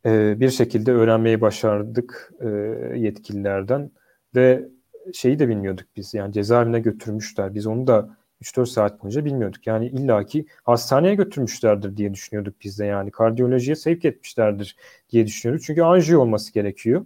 [0.06, 2.48] e, bir şekilde öğrenmeyi başardık e,
[2.96, 3.92] yetkililerden
[4.36, 4.70] ve
[5.14, 7.56] şeyi de bilmiyorduk biz yani cezaevine götürmüşler.
[7.56, 9.68] Biz onu da 3-4 saat boyunca bilmiyorduk.
[9.68, 14.76] Yani illaki hastaneye götürmüşlerdir diye düşünüyorduk biz de yani kardiyolojiye sevk etmişlerdir
[15.10, 15.66] diye düşünüyoruz.
[15.66, 17.06] Çünkü anjiyo olması gerekiyor.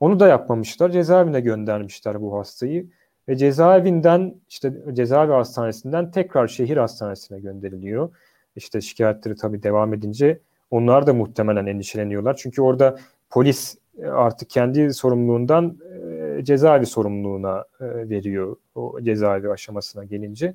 [0.00, 0.90] Onu da yapmamışlar.
[0.90, 2.86] Cezaevine göndermişler bu hastayı.
[3.28, 8.10] Ve cezaevinden işte cezaevi hastanesinden tekrar şehir hastanesine gönderiliyor.
[8.56, 12.36] İşte şikayetleri tabii devam edince onlar da muhtemelen endişeleniyorlar.
[12.36, 12.98] Çünkü orada
[13.30, 15.78] polis e, artık kendi sorumluluğundan
[16.38, 20.54] e, cezaevi sorumluluğuna e, veriyor o cezaevi aşamasına gelince.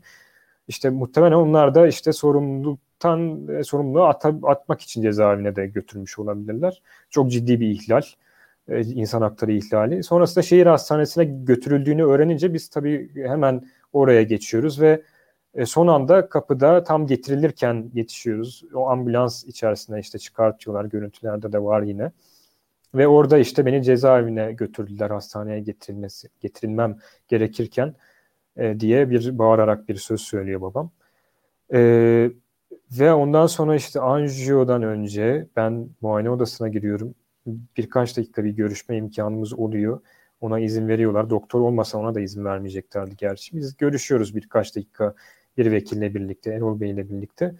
[0.67, 6.81] İşte muhtemelen onlar da işte sorumluluktan e, sorumluluğu at, atmak için cezaevine de götürmüş olabilirler.
[7.09, 8.01] Çok ciddi bir ihlal.
[8.67, 10.03] E, insan hakları ihlali.
[10.03, 15.01] Sonrasında şehir hastanesine götürüldüğünü öğrenince biz tabii hemen oraya geçiyoruz ve
[15.55, 18.63] e, son anda kapıda tam getirilirken yetişiyoruz.
[18.73, 20.85] O ambulans içerisinde işte çıkartıyorlar.
[20.85, 22.11] Görüntülerde de var yine.
[22.95, 27.93] Ve orada işte beni cezaevine götürdüler hastaneye getirilmesi, getirilmem gerekirken
[28.57, 30.91] e, diye bir bağırarak bir söz söylüyor babam.
[31.73, 32.31] E,
[32.91, 37.15] ve ondan sonra işte anjiyodan önce ben muayene odasına giriyorum.
[37.77, 40.01] Birkaç dakika bir görüşme imkanımız oluyor.
[40.41, 41.29] Ona izin veriyorlar.
[41.29, 43.57] Doktor olmasa ona da izin vermeyeceklerdi gerçi.
[43.57, 45.15] Biz görüşüyoruz birkaç dakika
[45.57, 47.55] bir vekille birlikte, Erol Bey ile birlikte.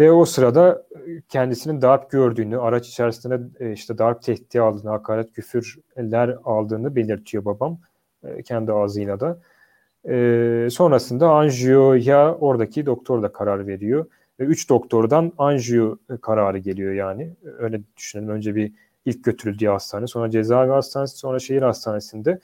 [0.00, 5.32] Ve o sırada e, kendisinin darp gördüğünü, araç içerisinde e, işte darp tehdidi aldığını, hakaret,
[5.32, 7.78] küfürler aldığını belirtiyor babam
[8.24, 9.38] e, kendi ağzıyla da.
[10.70, 14.06] Sonrasında anjiyoya oradaki doktor da karar veriyor.
[14.40, 17.30] Ve üç doktordan anjiyo kararı geliyor yani.
[17.58, 18.28] Öyle düşünelim.
[18.28, 18.72] Önce bir
[19.04, 22.38] ilk götürüldüğü hastane, sonra cezaevi hastanesi, sonra şehir hastanesinde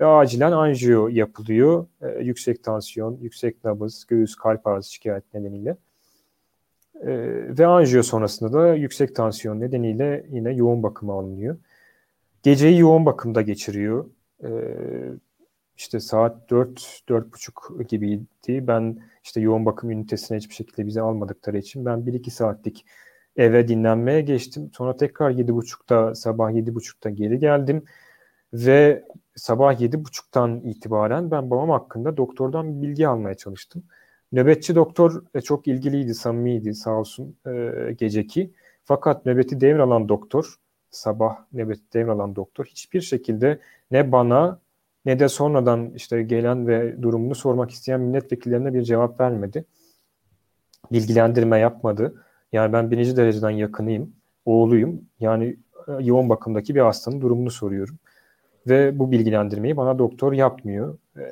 [0.00, 1.86] ve acilen anjiyo yapılıyor.
[2.02, 5.76] E, yüksek tansiyon, yüksek nabız, göğüs kalp ağrısı şikayet nedeniyle.
[7.00, 7.08] E,
[7.58, 11.56] ve anjiyo sonrasında da yüksek tansiyon nedeniyle yine yoğun bakıma alınıyor.
[12.42, 14.06] Geceyi yoğun bakımda geçiriyor.
[14.44, 14.50] E,
[15.76, 18.26] işte saat 4 4.30 gibiydi.
[18.66, 22.86] Ben işte yoğun bakım ünitesine hiçbir şekilde bizi almadıkları için ben 1-2 saatlik
[23.36, 24.70] eve dinlenmeye geçtim.
[24.74, 27.84] Sonra tekrar 7.30'da sabah 7.30'da geri geldim.
[28.52, 29.04] Ve
[29.36, 33.84] sabah 7.30'dan itibaren ben babam hakkında doktordan bilgi almaya çalıştım.
[34.32, 38.52] Nöbetçi doktor e, çok ilgiliydi, samimiydi sağ olsun e, geceki.
[38.84, 40.54] Fakat nöbeti devralan doktor,
[40.90, 44.60] sabah nöbeti devralan doktor hiçbir şekilde ne bana
[45.04, 49.64] ne de sonradan işte gelen ve durumunu sormak isteyen milletvekillerine bir cevap vermedi.
[50.92, 52.24] Bilgilendirme yapmadı.
[52.52, 54.12] Yani ben birinci dereceden yakınıyım,
[54.44, 55.00] oğluyum.
[55.20, 55.56] Yani
[55.88, 57.98] e, yoğun bakımdaki bir hastanın durumunu soruyorum.
[58.66, 60.98] Ve bu bilgilendirmeyi bana doktor yapmıyor.
[61.16, 61.22] E,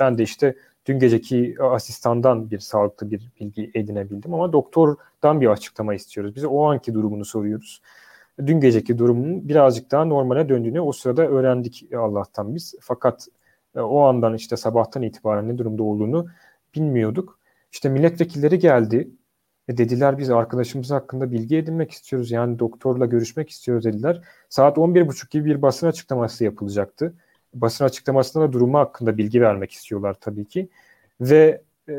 [0.00, 0.54] ben de işte
[0.86, 6.34] dün geceki asistandan bir sağlıklı bir bilgi edinebildim ama doktordan bir açıklama istiyoruz.
[6.34, 7.82] Bize o anki durumunu soruyoruz.
[8.46, 12.74] Dün geceki durumun birazcık daha normale döndüğünü o sırada öğrendik Allah'tan biz.
[12.80, 13.28] Fakat
[13.76, 16.26] e, o andan işte sabahtan itibaren ne durumda olduğunu
[16.74, 17.38] bilmiyorduk.
[17.72, 19.10] İşte milletvekilleri geldi
[19.68, 22.30] E dediler biz arkadaşımız hakkında bilgi edinmek istiyoruz.
[22.30, 24.22] Yani doktorla görüşmek istiyoruz dediler.
[24.48, 27.14] Saat 11.30 gibi bir basın açıklaması yapılacaktı.
[27.54, 30.68] Basın açıklamasında da durumu hakkında bilgi vermek istiyorlar tabii ki.
[31.20, 31.92] Ve e,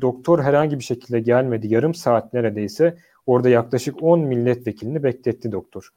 [0.00, 1.74] doktor herhangi bir şekilde gelmedi.
[1.74, 5.90] Yarım saat neredeyse orada yaklaşık 10 milletvekilini bekletti doktor.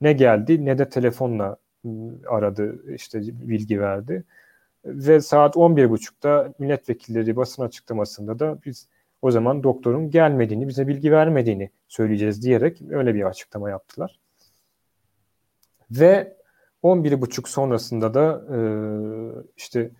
[0.00, 1.56] Ne geldi ne de telefonla
[2.28, 4.24] aradı işte bilgi verdi.
[4.84, 8.88] Ve saat 11.30'da milletvekilleri basın açıklamasında da biz
[9.22, 14.18] o zaman doktorun gelmediğini, bize bilgi vermediğini söyleyeceğiz diyerek öyle bir açıklama yaptılar.
[15.90, 16.36] Ve
[16.82, 18.58] 11.30 sonrasında da e,
[19.56, 19.90] işte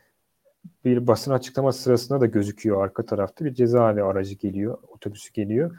[0.84, 5.76] bir basın açıklaması sırasında da gözüküyor arka tarafta bir cezaevi aracı geliyor, otobüsü geliyor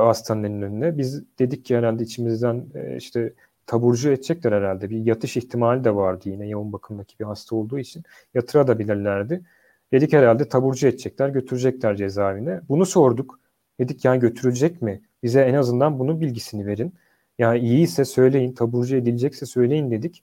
[0.00, 0.98] hastanın önüne.
[0.98, 3.32] Biz dedik ki herhalde içimizden e, işte
[3.66, 4.90] taburcu edecekler herhalde.
[4.90, 8.02] Bir yatış ihtimali de vardı yine yoğun bakımdaki bir hasta olduğu için.
[8.34, 9.42] Yatırabilirlerdi.
[9.92, 12.60] Dedik herhalde taburcu edecekler, götürecekler cezaevine.
[12.68, 13.40] Bunu sorduk.
[13.80, 15.02] Dedik yani götürülecek mi?
[15.22, 16.94] Bize en azından bunun bilgisini verin.
[17.38, 20.22] Yani iyiyse söyleyin, taburcu edilecekse söyleyin dedik.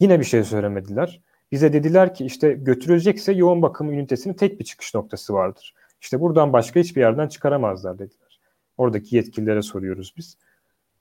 [0.00, 1.20] Yine bir şey söylemediler.
[1.52, 5.74] Bize dediler ki işte götürülecekse yoğun bakım ünitesinin tek bir çıkış noktası vardır.
[6.00, 8.40] İşte buradan başka hiçbir yerden çıkaramazlar dediler.
[8.78, 10.36] Oradaki yetkililere soruyoruz biz.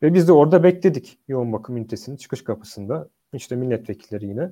[0.02, 3.10] Ve biz de orada bekledik yoğun bakım ünitesinin çıkış kapısında.
[3.34, 4.52] İşte milletvekilleri yine.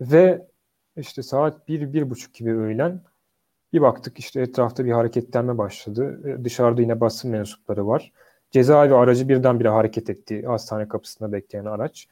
[0.00, 0.46] Ve
[0.96, 3.00] işte saat bir, bir buçuk gibi öğlen
[3.72, 6.20] bir baktık işte etrafta bir hareketlenme başladı.
[6.28, 8.12] E, dışarıda yine basın mensupları var.
[8.50, 12.08] Cezaevi aracı birdenbire hareket etti hastane kapısında bekleyen araç.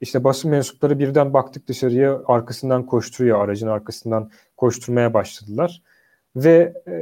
[0.00, 5.82] İşte basın mensupları birden baktık dışarıya arkasından koşturuyor aracın arkasından koşturmaya başladılar.
[6.36, 6.94] Ve e,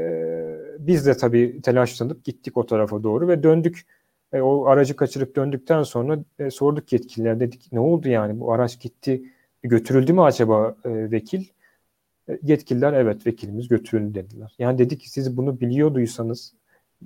[0.79, 3.87] biz de tabii telaşlanıp gittik o tarafa doğru ve döndük.
[4.33, 8.81] E, o aracı kaçırıp döndükten sonra e, sorduk yetkililere dedik ne oldu yani bu araç
[8.81, 9.23] gitti
[9.69, 11.45] götürüldü mü acaba e, vekil?
[12.29, 14.55] E, yetkililer evet vekilimiz götürüldü dediler.
[14.59, 16.55] Yani dedik ki siz bunu biliyorduysanız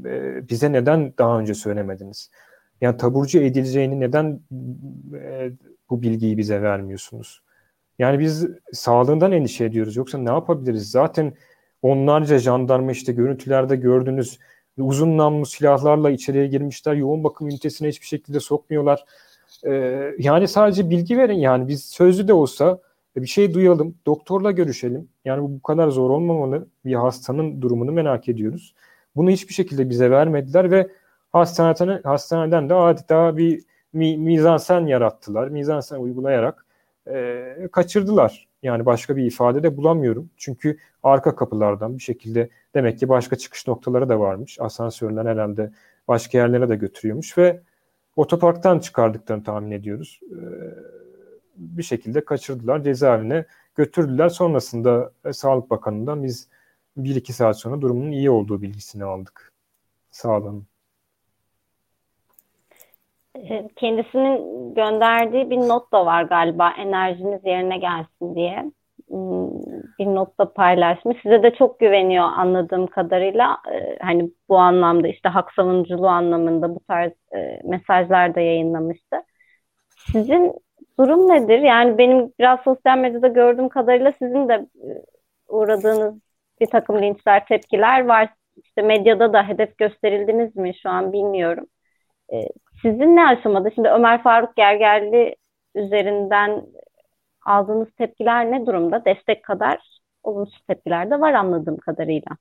[0.04, 2.30] e, bize neden daha önce söylemediniz?
[2.80, 4.40] Yani taburcu edileceğini neden
[5.14, 5.50] e,
[5.90, 7.42] bu bilgiyi bize vermiyorsunuz?
[7.98, 9.96] Yani biz sağlığından endişe ediyoruz.
[9.96, 10.90] Yoksa ne yapabiliriz?
[10.90, 11.34] Zaten
[11.82, 14.38] onlarca jandarma işte görüntülerde gördüğünüz
[14.78, 16.94] uzun namlu silahlarla içeriye girmişler.
[16.94, 19.04] Yoğun bakım ünitesine hiçbir şekilde sokmuyorlar.
[19.66, 22.80] Ee, yani sadece bilgi verin yani biz sözlü de olsa
[23.16, 25.08] bir şey duyalım, doktorla görüşelim.
[25.24, 26.68] Yani bu, kadar zor olmamalı.
[26.84, 28.74] Bir hastanın durumunu merak ediyoruz.
[29.16, 30.88] Bunu hiçbir şekilde bize vermediler ve
[31.32, 35.48] hastaneden, hastaneden de adeta bir mi, mizansen yarattılar.
[35.48, 36.66] Mizansen uygulayarak
[37.10, 38.48] e, kaçırdılar.
[38.62, 40.30] Yani başka bir ifade de bulamıyorum.
[40.36, 44.60] Çünkü arka kapılardan bir şekilde demek ki başka çıkış noktaları da varmış.
[44.60, 45.70] Asansörler herhalde
[46.08, 47.60] başka yerlere de götürüyormuş ve
[48.20, 50.20] otoparktan çıkardıklarını tahmin ediyoruz.
[50.32, 50.38] E,
[51.56, 54.28] bir şekilde kaçırdılar cezaevine götürdüler.
[54.28, 56.48] Sonrasında e, Sağlık Bakanı'ndan biz
[56.96, 59.52] bir iki saat sonra durumunun iyi olduğu bilgisini aldık.
[60.10, 60.66] Sağ olun.
[63.36, 68.72] E, kendisinin gönderdiği bir not da var galiba enerjiniz yerine gelsin diye
[69.08, 71.22] hmm, bir not da paylaşmış.
[71.22, 73.58] Size de çok güveniyor anladığım kadarıyla.
[73.72, 79.16] E, hani bu anlamda işte hak savunuculuğu anlamında bu tarz e, mesajlar da yayınlamıştı.
[80.12, 80.52] Sizin
[80.98, 81.58] durum nedir?
[81.58, 84.66] Yani benim biraz sosyal medyada gördüğüm kadarıyla sizin de
[85.48, 86.14] uğradığınız
[86.60, 88.28] bir takım linçler, tepkiler var.
[88.56, 91.66] İşte medyada da hedef gösterildiniz mi şu an bilmiyorum.
[92.82, 93.70] Sizin ne aşamada?
[93.70, 95.36] Şimdi Ömer Faruk Gergerli
[95.74, 96.62] üzerinden
[97.46, 99.04] aldığınız tepkiler ne durumda?
[99.04, 102.36] Destek kadar olumsuz tepkiler de var anladığım kadarıyla.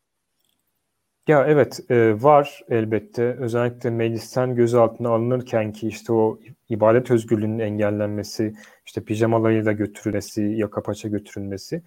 [1.27, 3.23] Ya evet e, var elbette.
[3.23, 11.07] Özellikle meclisten gözaltına alınırken ki işte o ibadet özgürlüğünün engellenmesi, işte pijamalarıyla götürülmesi, yaka paça
[11.09, 11.81] götürülmesi,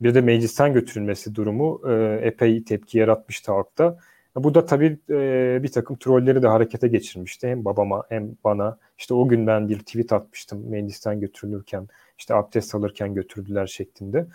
[0.00, 3.98] bir de meclisten götürülmesi durumu e, epey tepki yaratmıştı halkta.
[4.36, 7.48] Bu da tabii e, bir takım trolleri de harekete geçirmişti.
[7.48, 8.78] Hem babama hem bana.
[8.98, 11.88] İşte o gün ben bir tweet atmıştım meclisten götürülürken,
[12.22, 14.26] işte abdest alırken götürdüler şeklinde.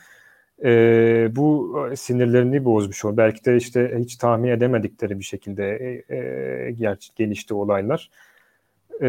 [0.64, 0.72] E,
[1.36, 3.18] bu sinirlerini bozmuş oldu.
[3.18, 5.64] Belki de işte hiç tahmin edemedikleri bir şekilde
[6.10, 6.76] e, e,
[7.16, 8.10] gelişti olaylar.
[9.02, 9.08] E,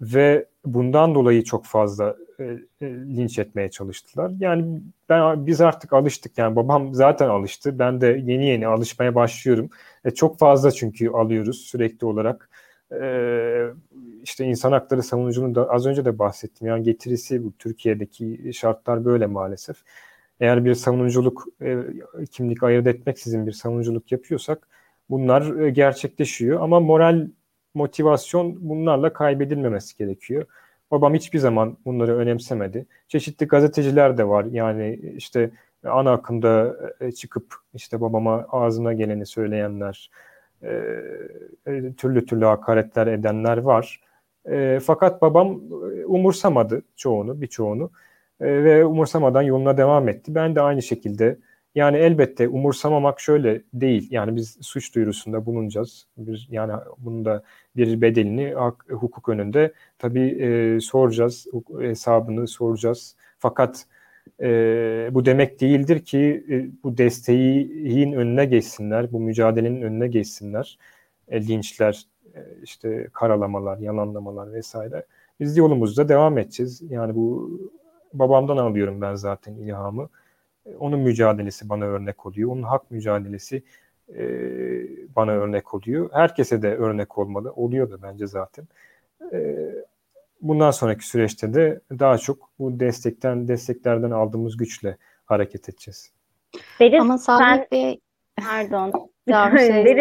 [0.00, 2.44] ve bundan dolayı çok fazla e,
[2.80, 4.32] e, linç etmeye çalıştılar.
[4.40, 6.38] Yani ben biz artık alıştık.
[6.38, 7.78] Yani babam zaten alıştı.
[7.78, 9.70] Ben de yeni yeni alışmaya başlıyorum.
[10.04, 12.48] E, çok fazla çünkü alıyoruz sürekli olarak.
[13.00, 13.06] E,
[14.22, 16.66] işte insan hakları savunucunun da az önce de bahsettim.
[16.66, 19.76] Yani getirisi bu Türkiye'deki şartlar böyle maalesef.
[20.40, 21.76] Eğer bir savunuculuk e,
[22.30, 24.68] kimlik ayırt etmek sizin bir savunuculuk yapıyorsak
[25.10, 26.60] bunlar e, gerçekleşiyor.
[26.60, 27.28] Ama moral
[27.74, 30.46] motivasyon bunlarla kaybedilmemesi gerekiyor.
[30.90, 32.86] Babam hiçbir zaman bunları önemsemedi.
[33.08, 34.44] Çeşitli gazeteciler de var.
[34.44, 35.50] Yani işte
[35.84, 40.10] ana akımda e, çıkıp işte babama ağzına geleni söyleyenler,
[40.62, 44.00] e, türlü türlü hakaretler edenler var.
[44.50, 45.60] E, fakat babam
[46.06, 47.90] umursamadı çoğunu, birçoğunu
[48.40, 50.34] e, ve umursamadan yoluna devam etti.
[50.34, 51.38] Ben de aynı şekilde
[51.74, 54.08] yani elbette umursamamak şöyle değil.
[54.10, 56.06] Yani biz suç duyurusunda bulunacağız.
[56.16, 57.42] Bir, yani bunun da
[57.76, 61.46] bir bedelini hak, hukuk önünde tabii e, soracağız.
[61.80, 63.16] Hesabını soracağız.
[63.38, 63.86] Fakat
[64.40, 70.78] e, bu demek değildir ki e, bu desteğin önüne geçsinler, bu mücadelenin önüne geçsinler.
[71.28, 75.06] E, linçler, e, işte karalamalar, yalanlamalar vesaire.
[75.40, 76.82] Biz yolumuzda devam edeceğiz.
[76.90, 77.50] Yani bu
[78.12, 80.08] babamdan alıyorum ben zaten ilhamı.
[80.78, 82.50] Onun mücadelesi bana örnek oluyor.
[82.50, 83.62] Onun hak mücadelesi
[84.16, 84.24] e,
[85.16, 86.10] bana örnek oluyor.
[86.12, 87.52] Herkese de örnek olmalı.
[87.52, 88.64] Oluyor da bence zaten.
[89.32, 89.68] E,
[90.42, 96.12] bundan sonraki süreçte de daha çok bu destekten desteklerden aldığımız güçle hareket edeceğiz.
[96.80, 97.66] Benim Ama sen...
[97.72, 98.00] Bey
[98.36, 98.92] pardon.
[99.28, 99.96] Daha bir şey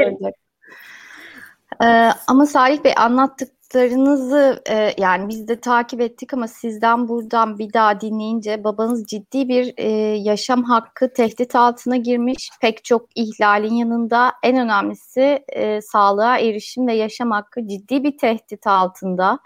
[1.84, 7.58] ee, ama Salih Bey anlattık anlattıklarınızı e, yani biz de takip ettik ama sizden buradan
[7.58, 12.50] bir daha dinleyince babanız ciddi bir e, yaşam hakkı tehdit altına girmiş.
[12.62, 18.68] Pek çok ihlalin yanında en önemlisi e, sağlığa erişim ve yaşam hakkı ciddi bir tehdit
[18.68, 19.40] altında.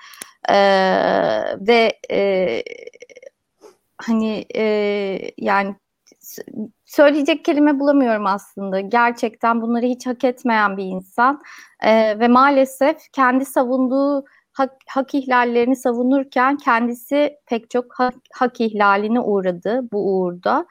[0.49, 0.57] E,
[1.59, 2.63] ve e,
[3.97, 4.63] hani e,
[5.37, 5.75] yani
[6.85, 8.79] söyleyecek kelime bulamıyorum aslında.
[8.79, 11.41] Gerçekten bunları hiç hak etmeyen bir insan.
[11.83, 19.19] E, ve maalesef kendi savunduğu hak, hak ihlallerini savunurken kendisi pek çok hak, hak ihlaline
[19.19, 20.65] uğradı bu uğurda.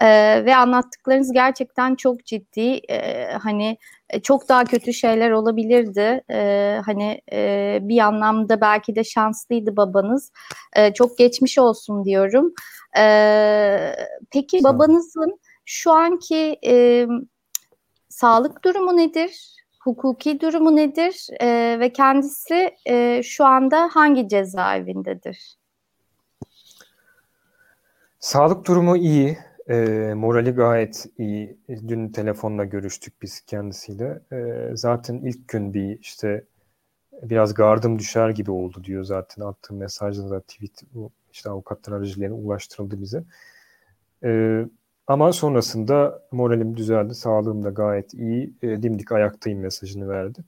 [0.00, 0.06] E,
[0.44, 2.80] ve anlattıklarınız gerçekten çok ciddi.
[2.90, 3.78] E, hani
[4.22, 10.32] çok daha kötü şeyler olabilirdi e, hani e, bir anlamda belki de şanslıydı babanız
[10.76, 12.52] e, çok geçmiş olsun diyorum
[12.98, 13.94] e,
[14.30, 17.06] peki babanızın şu anki e,
[18.08, 19.56] sağlık durumu nedir?
[19.80, 21.26] Hukuki durumu nedir?
[21.40, 25.58] E, ve kendisi e, şu anda hangi cezaevindedir?
[28.20, 29.38] Sağlık durumu iyi.
[29.68, 31.56] E, morali gayet iyi.
[31.68, 34.20] Dün telefonla görüştük biz kendisiyle.
[34.32, 36.44] E, zaten ilk gün bir işte
[37.22, 42.34] biraz gardım düşer gibi oldu diyor zaten attığım mesajda da tweet bu işte avukatlar aracılığıyla
[42.36, 43.24] ulaştırıldı bize.
[44.24, 44.64] E,
[45.06, 50.44] ama sonrasında moralim düzeldi, sağlığım da gayet iyi, e, dimdik ayaktayım mesajını verdi.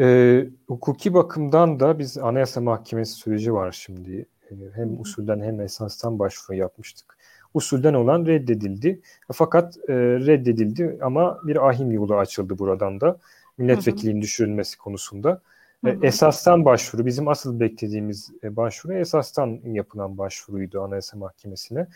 [0.00, 4.26] E, hukuki bakımdan da biz Anayasa Mahkemesi süreci var şimdi.
[4.74, 7.17] Hem usulden hem esastan başvuru yapmıştık.
[7.58, 9.00] Usulden olan reddedildi.
[9.32, 13.18] Fakat e, reddedildi ama bir ahim yolu açıldı buradan da.
[13.58, 15.40] Milletvekilliğinin düşürülmesi konusunda.
[15.84, 15.98] Hı hı.
[16.02, 21.86] Esastan başvuru, bizim asıl beklediğimiz e, başvuru esastan yapılan başvuruydu Anayasa Mahkemesi'ne.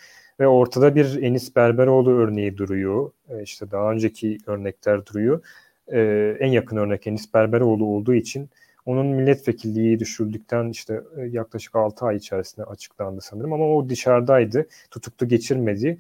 [0.41, 3.11] Ve ortada bir Enis Berberoğlu örneği duruyor.
[3.29, 5.43] E, işte daha önceki örnekler duruyor.
[5.89, 6.01] E,
[6.41, 8.51] en yakın örnek Enis Berberoğlu olduğu için
[8.87, 14.67] onun milletvekilliği düşürdükten işte yaklaşık 6 ay içerisinde açıklandı sanırım ama o dışarıdaydı.
[14.91, 15.99] Tutuklu geçirmedi.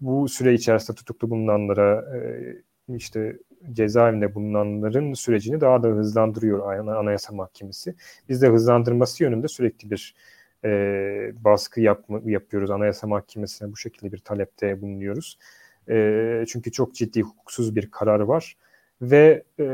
[0.00, 2.04] bu süre içerisinde tutuklu bulunanlara
[2.88, 3.36] işte
[3.72, 7.94] cezaevinde bulunanların sürecini daha da hızlandırıyor Anayasa Mahkemesi.
[8.28, 10.14] Biz de hızlandırması yönünde sürekli bir
[10.64, 15.38] e, baskı yapma, yapıyoruz Anayasa Mahkemesi'ne bu şekilde bir talepte bulunuyoruz.
[15.88, 18.56] E, çünkü çok ciddi hukuksuz bir karar var
[19.02, 19.64] ve e,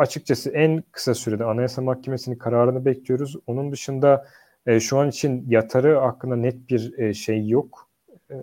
[0.00, 3.36] açıkçası en kısa sürede Anayasa Mahkemesi'nin kararını bekliyoruz.
[3.46, 4.26] Onun dışında
[4.66, 7.88] e, şu an için yatarı hakkında net bir e, şey yok.
[8.30, 8.36] E,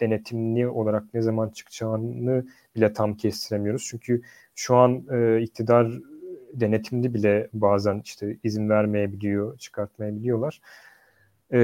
[0.00, 2.46] denetimli olarak ne zaman çıkacağını
[2.76, 3.86] bile tam kestiremiyoruz.
[3.90, 4.22] Çünkü
[4.54, 5.92] şu an e, iktidar
[6.52, 10.60] denetimli bile bazen işte izin vermeyebiliyor, çıkartmayabiliyorlar.
[11.52, 11.58] E,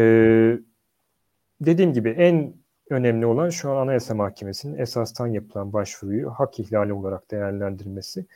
[1.60, 2.54] dediğim gibi en
[2.90, 8.26] önemli olan şu an Anayasa Mahkemesi'nin esastan yapılan başvuruyu hak ihlali olarak değerlendirmesi.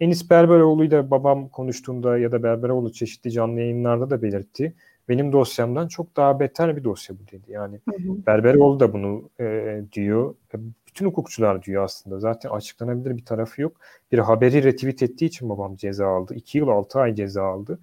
[0.00, 4.74] Enis Berberoğlu'yu da babam konuştuğunda ya da Berberoğlu çeşitli canlı yayınlarda da belirtti
[5.08, 7.52] benim dosyamdan çok daha beter bir dosya bu dedi.
[7.52, 8.26] Yani hı hı.
[8.26, 10.34] Berberoğlu da bunu e, diyor.
[10.54, 12.20] E, bütün hukukçular diyor aslında.
[12.20, 13.76] Zaten açıklanabilir bir tarafı yok.
[14.12, 16.34] Bir haberi retweet ettiği için babam ceza aldı.
[16.34, 17.78] 2 yıl 6 ay ceza aldı.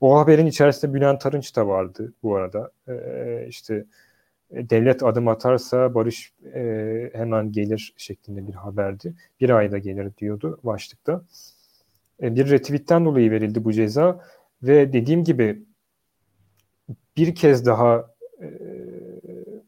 [0.00, 2.70] O haberin içerisinde Bülent Arınç da vardı bu arada.
[2.88, 3.84] E, işte e,
[4.54, 9.14] devlet adım atarsa barış e, hemen gelir şeklinde bir haberdi.
[9.40, 11.24] Bir ayda gelir diyordu başlıkta.
[12.22, 14.20] E, bir retweetten dolayı verildi bu ceza
[14.62, 15.62] ve dediğim gibi
[17.16, 18.48] bir kez daha e,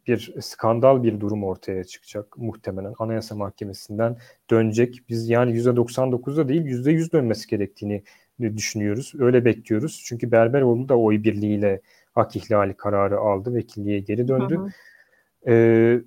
[0.06, 4.16] bir skandal bir durum ortaya çıkacak muhtemelen Anayasa Mahkemesi'nden
[4.50, 5.02] dönecek.
[5.08, 8.02] Biz yani %99'da değil %100 dönmesi gerektiğini
[8.40, 9.12] düşünüyoruz.
[9.18, 10.02] Öyle bekliyoruz.
[10.06, 11.80] Çünkü Berberoğlu da oy birliğiyle
[12.16, 13.54] hak ihlali kararı aldı.
[13.54, 14.56] Vekilliğe geri döndü.
[14.56, 14.70] Hı hı.
[15.52, 16.00] Ee,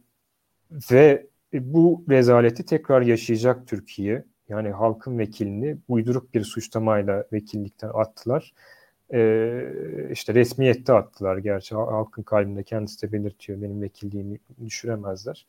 [0.91, 4.24] ve e, bu rezaleti tekrar yaşayacak Türkiye.
[4.49, 8.53] Yani halkın vekilini uyduruk bir suçlamayla vekillikten attılar.
[9.14, 9.62] E,
[10.12, 15.47] işte resmiyette attılar gerçi halkın kalbinde kendisi de belirtiyor benim vekilliğimi düşüremezler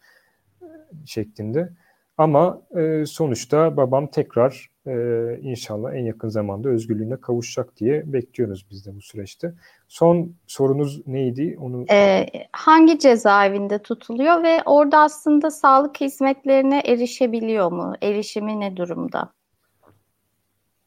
[1.07, 1.73] şeklinde.
[2.19, 4.95] Ama e, sonuçta babam tekrar e,
[5.43, 9.55] inşallah en yakın zamanda özgürlüğüne kavuşacak diye bekliyoruz biz de bu süreçte.
[9.89, 11.57] Son sorunuz neydi?
[11.61, 17.95] Onu ee, hangi cezaevinde tutuluyor ve orada aslında sağlık hizmetlerine erişebiliyor mu?
[18.03, 19.33] Erişimi ne durumda?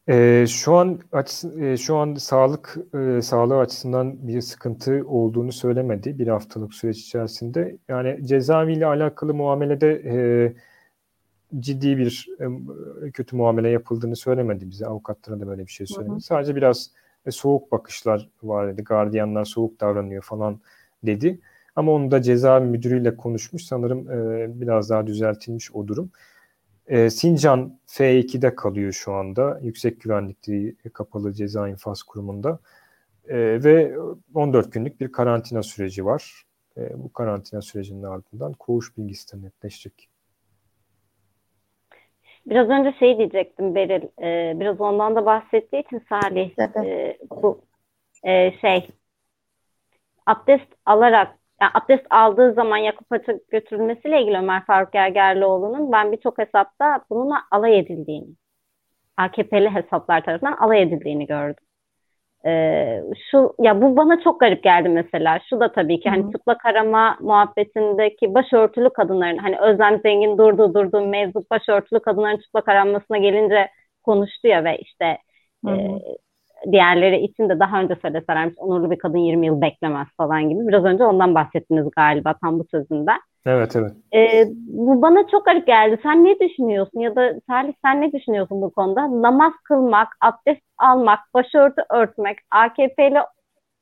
[0.09, 0.99] Ee, şu an
[1.59, 7.77] e, şu an sağlık e, sağlığı açısından bir sıkıntı olduğunu söylemedi bir haftalık süreç içerisinde.
[7.87, 10.15] Yani cezaeviyle alakalı muamelede e,
[11.59, 14.87] ciddi bir e, kötü muamele yapıldığını söylemedi bize.
[14.87, 16.11] Avukatlara da böyle bir şey söylemedi.
[16.11, 16.21] Hı hı.
[16.21, 16.91] Sadece biraz
[17.25, 18.83] e, soğuk bakışlar var dedi.
[18.83, 20.59] Gardiyanlar soğuk davranıyor falan
[21.03, 21.39] dedi.
[21.75, 23.65] Ama onu da cezaevi müdürüyle konuşmuş.
[23.65, 26.11] Sanırım e, biraz daha düzeltilmiş o durum.
[26.87, 29.59] E, Sincan F2'de kalıyor şu anda.
[29.63, 32.59] Yüksek güvenlikli kapalı ceza infaz kurumunda.
[33.27, 33.97] E, ve
[34.33, 36.45] 14 günlük bir karantina süreci var.
[36.77, 40.09] E, bu karantina sürecinin ardından koğuş bilgisi de netleşecek.
[42.45, 47.61] Biraz önce şey diyecektim Beril, e, biraz ondan da bahsettiği için Salih, e, bu
[48.23, 48.89] e, şey,
[50.25, 56.37] abdest alarak, yani abdest aldığı zaman yakıp açık götürülmesiyle ilgili Ömer Faruk Gergerlioğlu'nun ben birçok
[56.37, 58.27] hesapta bununla alay edildiğini,
[59.17, 61.65] AKP'li hesaplar tarafından alay edildiğini gördüm.
[62.45, 65.39] Ee, şu ya bu bana çok garip geldi mesela.
[65.49, 71.01] Şu da tabii ki hani çıplak arama muhabbetindeki başörtülü kadınların hani Özlem Zengin durdu durdu
[71.07, 73.67] mevzu başörtülü kadınların çıplak aranmasına gelince
[74.03, 75.17] konuştu ya ve işte
[75.67, 75.71] e,
[76.71, 80.67] diğerleri için de daha önce söyleselermiş onurlu bir kadın 20 yıl beklemez falan gibi.
[80.67, 83.19] Biraz önce ondan bahsettiniz galiba tam bu sözünden.
[83.45, 83.91] Evet evet.
[84.15, 85.99] Ee, bu bana çok garip geldi.
[86.03, 89.21] Sen ne düşünüyorsun ya da Salih sen ne düşünüyorsun bu konuda?
[89.21, 93.19] Namaz kılmak, abdest almak, başörtü örtmek, AKP'li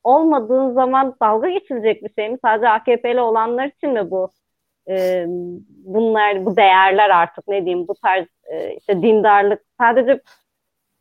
[0.04, 2.38] olmadığın zaman dalga geçilecek bir şey mi?
[2.44, 4.32] Sadece AKP'li olanlar için mi bu?
[4.88, 5.24] Ee,
[5.84, 10.20] bunlar, bu değerler artık ne diyeyim bu tarz e, işte dindarlık sadece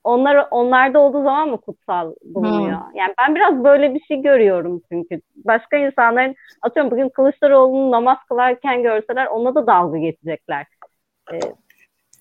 [0.04, 2.80] onlar onlarda olduğu zaman mı kutsal bulunuyor?
[2.80, 2.96] Hmm.
[2.96, 5.22] Yani ben biraz böyle bir şey görüyorum çünkü.
[5.36, 10.66] Başka insanların atıyorum bugün Kılıçdaroğlu'nu namaz kılarken görseler ona da dalga geçecekler.
[11.34, 11.40] Ee,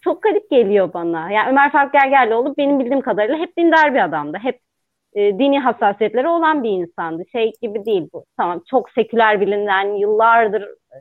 [0.00, 1.30] çok garip geliyor bana.
[1.30, 4.38] Yani Ömer Faruk Gergerlioğlu benim bildiğim kadarıyla hep dindar bir adamdı.
[4.42, 4.60] Hep
[5.14, 7.22] e, dini hassasiyetleri olan bir insandı.
[7.32, 8.24] Şey gibi değil bu.
[8.36, 10.96] Tamam çok seküler bilinen yıllardır e,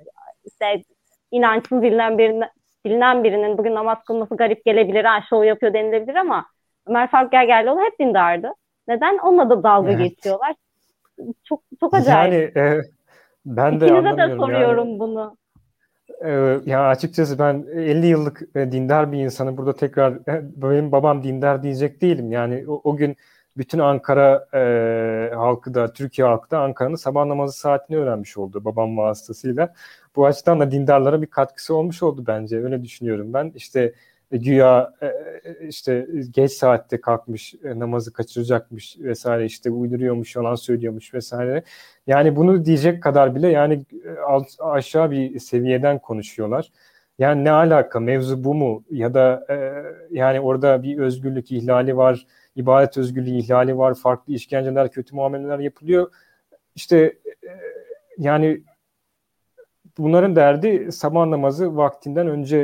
[0.45, 0.81] işte
[1.31, 2.43] inançsız bilinen birinin
[2.85, 6.45] bilinen birinin bugün namaz kılması garip gelebilir, ha şov yapıyor denilebilir ama
[6.89, 8.51] Ömer Faruk Gergerlioğlu hep dindardı.
[8.87, 9.17] Neden?
[9.17, 9.99] Onunla da dalga evet.
[9.99, 10.55] geçiyorlar.
[11.43, 12.55] Çok çok acayip.
[12.55, 12.81] Yani e,
[13.45, 14.99] ben de İkinize de soruyorum yani.
[14.99, 15.37] bunu.
[16.25, 21.23] E, ya açıkçası ben 50 yıllık e, dindar bir insanı burada tekrar e, benim babam
[21.23, 22.31] dindar diyecek değilim.
[22.31, 23.17] Yani o, o gün
[23.57, 28.97] bütün Ankara e, halkı da Türkiye halkı da Ankara'nın sabah namazı saatini öğrenmiş oldu babam
[28.97, 29.73] vasıtasıyla.
[30.15, 32.63] Bu açıdan da dindarlara bir katkısı olmuş oldu bence.
[32.63, 33.51] Öyle düşünüyorum ben.
[33.55, 33.93] İşte
[34.31, 41.13] güya e, e, işte geç saatte kalkmış e, namazı kaçıracakmış vesaire işte uyduruyormuş yalan söylüyormuş
[41.13, 41.63] vesaire.
[42.07, 43.85] Yani bunu diyecek kadar bile yani
[44.27, 46.71] alt, aşağı bir seviyeden konuşuyorlar.
[47.19, 49.55] Yani ne alaka mevzu bu mu ya da e,
[50.11, 56.11] yani orada bir özgürlük ihlali var, ibadet özgürlüğü ihlali var, farklı işkenceler, kötü muameleler yapılıyor.
[56.75, 56.97] İşte
[57.43, 57.49] e,
[58.17, 58.63] yani
[59.99, 62.57] bunların derdi sabah namazı vaktinden önce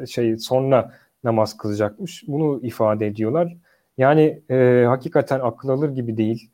[0.00, 0.92] e, şey sonra
[1.24, 2.24] namaz kılacakmış.
[2.28, 3.56] Bunu ifade ediyorlar.
[3.98, 6.50] Yani e, hakikaten akıl alır gibi değil.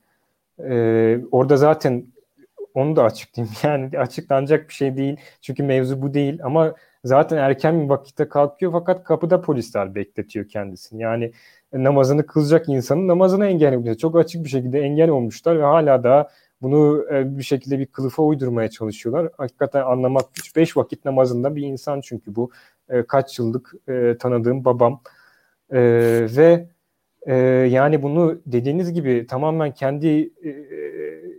[0.59, 2.07] E, orada zaten
[2.75, 3.55] onu da açıklayayım.
[3.63, 5.17] Yani açıklanacak bir şey değil.
[5.41, 6.41] Çünkü mevzu bu değil.
[6.43, 6.75] Ama
[7.05, 11.03] zaten erken bir vakitte kalkıyor fakat kapıda polisler bekletiyor kendisini.
[11.03, 11.33] Yani
[11.73, 16.29] namazını kılacak insanın namazını engel Çok açık bir şekilde engel olmuşlar ve hala daha
[16.63, 19.29] bunu e, bir şekilde bir kılıfa uydurmaya çalışıyorlar.
[19.37, 20.57] Hakikaten anlamak güç.
[20.57, 22.51] Beş vakit namazında bir insan çünkü bu.
[22.89, 25.01] E, kaç yıllık e, tanıdığım babam.
[25.71, 26.69] Ve
[27.69, 30.33] yani bunu dediğiniz gibi tamamen kendi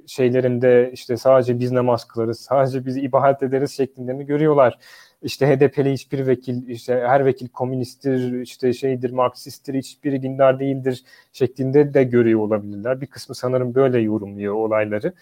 [0.07, 4.80] şeylerinde işte sadece biz namaz kılarız, sadece biz ibadet ederiz şeklinde mi görüyorlar?
[5.22, 11.03] İşte HDP'li hiçbir vekil, işte her vekil komünisttir, işte şeydir, Marksisttir, hiçbiri dindar değildir
[11.34, 13.01] şeklinde de görüyor olabilirler.
[13.01, 15.13] Bir kısmı sanırım böyle yorumluyor olayları.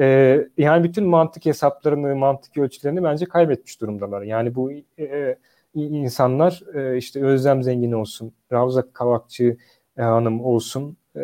[0.00, 4.22] Ee, yani bütün mantık hesaplarını, mantık ölçülerini bence kaybetmiş durumdalar.
[4.22, 5.36] Yani bu e,
[5.74, 9.56] insanlar e, işte Özlem Zengin olsun, Ravza Kavakçı
[9.98, 11.20] e, Hanım olsun, e,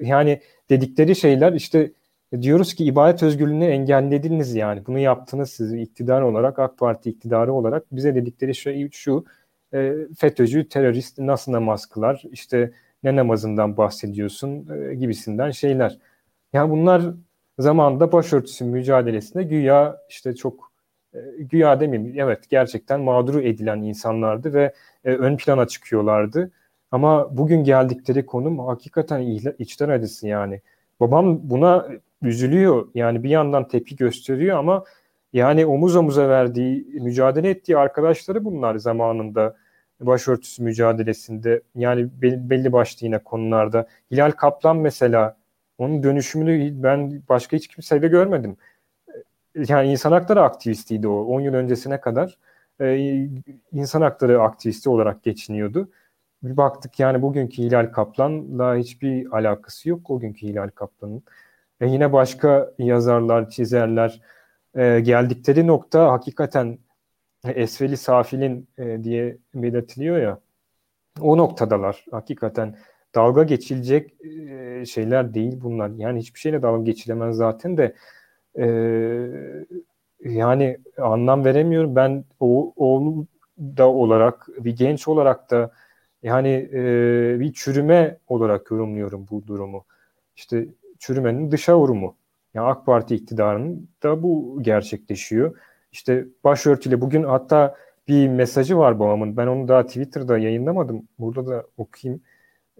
[0.00, 0.40] yani
[0.70, 1.92] dedikleri şeyler işte E,
[2.42, 4.86] diyoruz ki ibadet özgürlüğünü engellediniz yani.
[4.86, 7.84] Bunu yaptınız siz iktidar olarak, AK Parti iktidarı olarak.
[7.92, 9.24] Bize dedikleri şey şu,
[9.74, 12.72] e, FETÖ'cü, terörist nasıl namaz kılar, işte
[13.02, 15.98] ne namazından bahsediyorsun e, gibisinden şeyler.
[16.52, 17.02] Yani bunlar
[17.58, 20.72] zamanında başörtüsü mücadelesinde güya işte çok
[21.14, 24.72] e, güya demeyeyim evet gerçekten mağduru edilen insanlardı ve
[25.04, 26.50] e, ön plana çıkıyorlardı.
[26.90, 29.20] Ama bugün geldikleri konum hakikaten
[29.58, 30.60] içler acısı yani.
[31.00, 31.88] Babam buna
[32.22, 32.88] üzülüyor.
[32.94, 34.84] Yani bir yandan tepki gösteriyor ama
[35.32, 39.56] yani omuz omuza verdiği, mücadele ettiği arkadaşları bunlar zamanında
[40.00, 41.62] başörtüsü mücadelesinde.
[41.74, 43.86] Yani belli başlı yine konularda.
[44.10, 45.36] Hilal Kaplan mesela
[45.78, 48.56] onun dönüşümünü ben başka hiç kimsede görmedim.
[49.68, 52.38] Yani insan hakları aktivistiydi o 10 yıl öncesine kadar.
[52.80, 53.28] Ee,
[53.72, 55.90] insan hakları aktivisti olarak geçiniyordu.
[56.42, 61.22] Bir baktık yani bugünkü Hilal Kaplan'la hiçbir alakası yok o günkü Hilal Kaplan'ın.
[61.80, 64.20] E yine başka yazarlar, çizerler
[64.74, 66.78] e, geldikleri nokta hakikaten
[67.44, 70.40] esveli safilin e, diye belirtiliyor ya.
[71.20, 72.76] O noktadalar hakikaten
[73.14, 75.90] dalga geçilecek e, şeyler değil bunlar.
[75.96, 77.94] Yani hiçbir şeyle dalga geçilemez zaten de
[78.58, 78.66] e,
[80.24, 81.96] yani anlam veremiyorum.
[81.96, 83.26] Ben o, oğlu
[83.58, 85.70] da olarak bir genç olarak da
[86.22, 86.82] yani e,
[87.40, 89.84] bir çürüme olarak yorumluyorum bu durumu.
[90.36, 90.66] İşte
[91.00, 92.16] çürümenin dışa vurumu.
[92.54, 95.58] Yani AK Parti iktidarının da bu gerçekleşiyor.
[95.92, 97.76] İşte başörtüyle bugün hatta
[98.08, 99.36] bir mesajı var babamın.
[99.36, 101.08] Ben onu daha Twitter'da yayınlamadım.
[101.18, 102.22] Burada da okuyayım.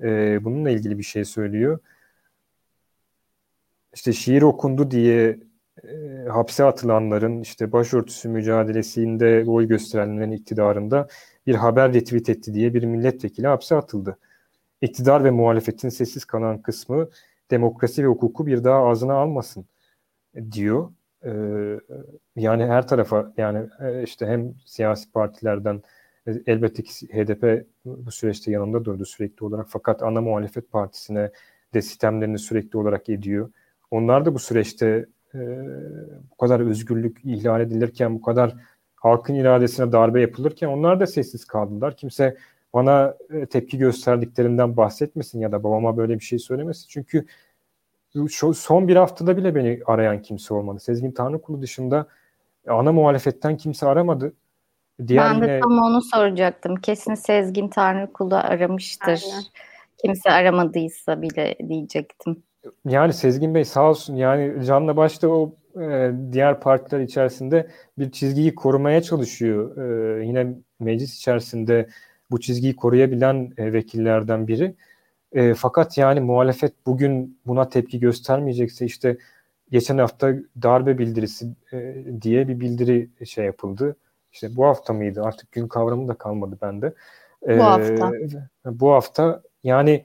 [0.03, 1.79] Ee, bununla ilgili bir şey söylüyor.
[3.95, 5.39] İşte şiir okundu diye
[5.85, 11.09] e, hapse atılanların işte başörtüsü mücadelesinde oy gösterenlerin iktidarında
[11.47, 14.19] bir haber retweet etti diye bir milletvekili hapse atıldı.
[14.81, 17.09] İktidar ve muhalefetin sessiz kalan kısmı
[17.51, 19.67] demokrasi ve hukuku bir daha ağzına almasın
[20.53, 20.91] diyor.
[21.25, 21.81] Ee,
[22.37, 25.83] yani her tarafa yani e, işte hem siyasi partilerden
[26.27, 31.31] e, elbette ki HDP bu süreçte yanında durdu sürekli olarak fakat ana muhalefet partisine
[31.75, 33.51] de sistemlerini sürekli olarak ediyor.
[33.91, 35.39] Onlar da bu süreçte e,
[36.31, 38.55] bu kadar özgürlük ihlal edilirken, bu kadar
[38.95, 41.97] halkın iradesine darbe yapılırken onlar da sessiz kaldılar.
[41.97, 42.37] Kimse
[42.75, 46.87] bana e, tepki gösterdiklerinden bahsetmesin ya da babama böyle bir şey söylemesin.
[46.89, 47.27] Çünkü
[48.29, 50.81] şu son bir haftada bile beni arayan kimse olmadı.
[50.81, 52.07] Sezgin Tanrıkulu dışında
[52.69, 54.33] ana muhalefetten kimse aramadı.
[55.07, 55.61] Diğer ben de yine...
[55.61, 56.77] tam onu soracaktım.
[56.77, 59.23] Kesin Sezgin Tanrıkulu aramıştır.
[59.33, 59.45] Aynen.
[59.99, 62.43] Kimse aramadıysa bile diyecektim.
[62.85, 68.55] Yani Sezgin Bey sağ olsun yani canla başta o e, diğer partiler içerisinde bir çizgiyi
[68.55, 69.77] korumaya çalışıyor.
[69.77, 70.47] E, yine
[70.81, 71.89] meclis içerisinde
[72.31, 74.75] bu çizgiyi koruyabilen e, vekillerden biri.
[75.33, 79.19] E, fakat yani muhalefet bugün buna tepki göstermeyecekse işte
[79.71, 83.97] geçen hafta darbe bildirisi e, diye bir bildiri şey yapıldı.
[84.33, 85.23] İşte bu hafta mıydı?
[85.23, 86.95] Artık gün kavramı da kalmadı bende.
[87.49, 88.13] E, bu hafta.
[88.65, 90.05] Bu hafta yani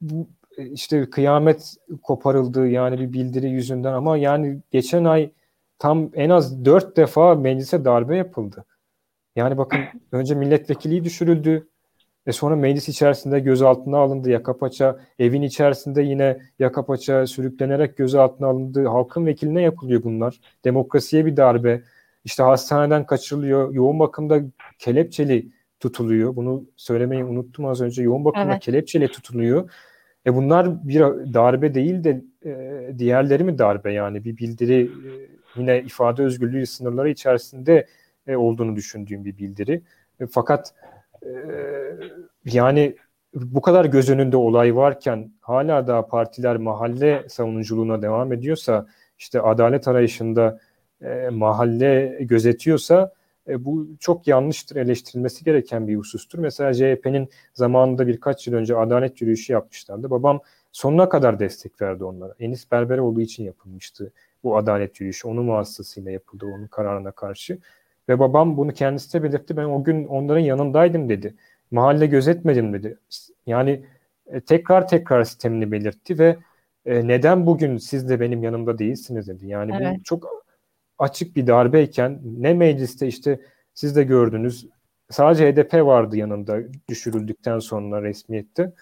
[0.00, 0.28] bu,
[0.58, 5.30] işte kıyamet koparıldı yani bir bildiri yüzünden ama yani geçen ay
[5.78, 8.64] tam en az dört defa meclise darbe yapıldı.
[9.36, 9.80] Yani bakın
[10.12, 11.68] önce milletvekili düşürüldü.
[12.26, 15.00] E sonra meclis içerisinde gözaltına alındı yaka paça.
[15.18, 18.86] Evin içerisinde yine yaka paça sürüklenerek gözaltına alındı.
[18.86, 20.40] Halkın vekiline yapılıyor bunlar.
[20.64, 21.82] Demokrasiye bir darbe.
[22.24, 23.74] İşte hastaneden kaçırılıyor.
[23.74, 24.40] Yoğun bakımda
[24.78, 25.48] kelepçeli
[25.80, 26.36] tutuluyor.
[26.36, 28.02] Bunu söylemeyi unuttum az önce.
[28.02, 28.62] Yoğun bakımda evet.
[28.62, 29.70] kelepçeli tutuluyor.
[30.26, 31.00] E bunlar bir
[31.34, 35.10] darbe değil de e, diğerleri mi darbe yani bir bildiri e,
[35.56, 37.86] yine ifade özgürlüğü sınırları içerisinde
[38.30, 39.82] e, olduğunu düşündüğüm bir bildiri.
[40.20, 40.74] E, fakat
[41.22, 41.30] e,
[42.44, 42.96] yani
[43.34, 48.86] bu kadar göz önünde olay varken hala da partiler mahalle savunuculuğuna devam ediyorsa
[49.18, 50.60] işte adalet arayışında
[51.30, 53.12] mahalle gözetiyorsa
[53.58, 56.38] bu çok yanlıştır, eleştirilmesi gereken bir husustur.
[56.38, 60.10] Mesela CHP'nin zamanında birkaç yıl önce adalet yürüyüşü yapmışlardı.
[60.10, 60.40] Babam
[60.72, 62.34] sonuna kadar destek verdi onlara.
[62.40, 64.12] Enis Berber olduğu için yapılmıştı
[64.44, 65.28] bu adalet yürüyüşü.
[65.28, 67.58] Onun vasıtasıyla yapıldı onun kararına karşı.
[68.10, 69.56] Ve babam bunu kendisi de belirtti.
[69.56, 71.34] Ben o gün onların yanındaydım dedi.
[71.70, 72.98] Mahalle gözetmedim dedi.
[73.46, 73.84] Yani
[74.26, 76.36] e, tekrar tekrar sistemini belirtti ve
[76.86, 79.46] e, neden bugün siz de benim yanımda değilsiniz dedi.
[79.46, 79.98] Yani evet.
[79.98, 80.44] bu çok
[80.98, 83.40] açık bir darbeyken ne mecliste işte
[83.74, 84.66] siz de gördünüz
[85.10, 86.58] sadece HDP vardı yanında
[86.88, 88.72] düşürüldükten sonra resmiyette.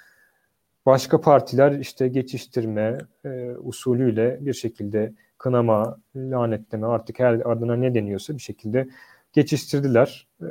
[0.87, 8.35] Başka partiler işte geçiştirme e, usulüyle bir şekilde kınama, lanetleme artık her adına ne deniyorsa
[8.35, 8.89] bir şekilde
[9.33, 10.27] geçiştirdiler.
[10.43, 10.47] E,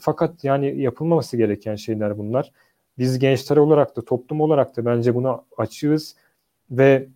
[0.00, 2.52] fakat yani yapılmaması gereken şeyler bunlar.
[2.98, 6.16] Biz gençler olarak da toplum olarak da bence buna açığız
[6.70, 7.08] ve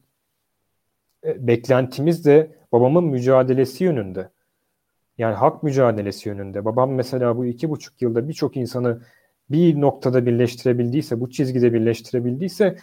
[1.24, 4.30] e, beklentimiz de babamın mücadelesi yönünde.
[5.18, 6.64] Yani hak mücadelesi yönünde.
[6.64, 9.00] Babam mesela bu iki buçuk yılda birçok insanı
[9.50, 12.76] bir noktada birleştirebildiyse, bu çizgide birleştirebildiyse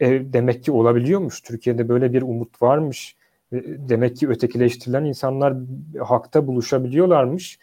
[0.00, 1.40] e, demek ki olabiliyormuş.
[1.40, 3.16] Türkiye'de böyle bir umut varmış.
[3.60, 5.54] Demek ki ötekileştirilen insanlar
[6.00, 7.58] hakta buluşabiliyorlarmış.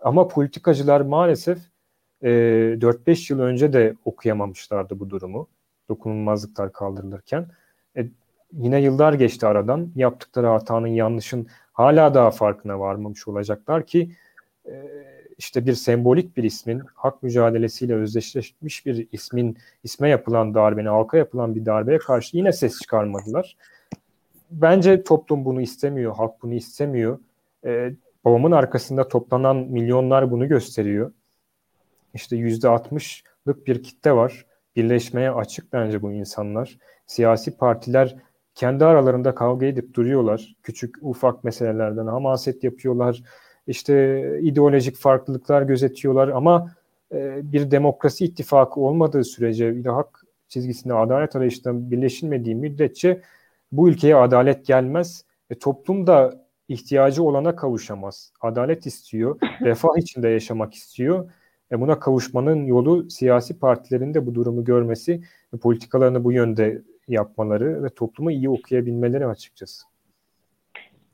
[0.00, 1.58] Ama politikacılar maalesef
[2.22, 5.48] e, 4-5 yıl önce de okuyamamışlardı bu durumu.
[5.88, 7.46] Dokunulmazlıklar kaldırılırken.
[7.96, 8.06] E,
[8.52, 9.92] yine yıllar geçti aradan.
[9.96, 14.10] Yaptıkları hatanın, yanlışın hala daha farkına varmamış olacaklar ki
[14.66, 14.72] e,
[15.38, 21.54] işte bir sembolik bir ismin hak mücadelesiyle özdeşleşmiş bir ismin isme yapılan darbene, halka yapılan
[21.54, 23.56] bir darbeye karşı yine ses çıkarmadılar.
[24.52, 27.18] Bence toplum bunu istemiyor, halk bunu istemiyor.
[27.64, 27.92] Ee,
[28.24, 31.12] babamın arkasında toplanan milyonlar bunu gösteriyor.
[32.14, 34.46] İşte yüzde altmışlık bir kitle var.
[34.76, 36.78] Birleşmeye açık bence bu insanlar.
[37.06, 38.16] Siyasi partiler
[38.54, 40.56] kendi aralarında kavga edip duruyorlar.
[40.62, 43.22] Küçük ufak meselelerden hamaset yapıyorlar
[43.66, 46.70] işte ideolojik farklılıklar gözetiyorlar ama
[47.12, 53.22] e, bir demokrasi ittifakı olmadığı sürece bir hak çizgisinde adalet arayışında birleşilmediği müddetçe
[53.72, 58.32] bu ülkeye adalet gelmez ve toplum da ihtiyacı olana kavuşamaz.
[58.40, 61.30] Adalet istiyor, refah içinde yaşamak istiyor.
[61.72, 65.22] E buna kavuşmanın yolu siyasi partilerin de bu durumu görmesi
[65.54, 69.91] ve politikalarını bu yönde yapmaları ve toplumu iyi okuyabilmeleri açıkçası.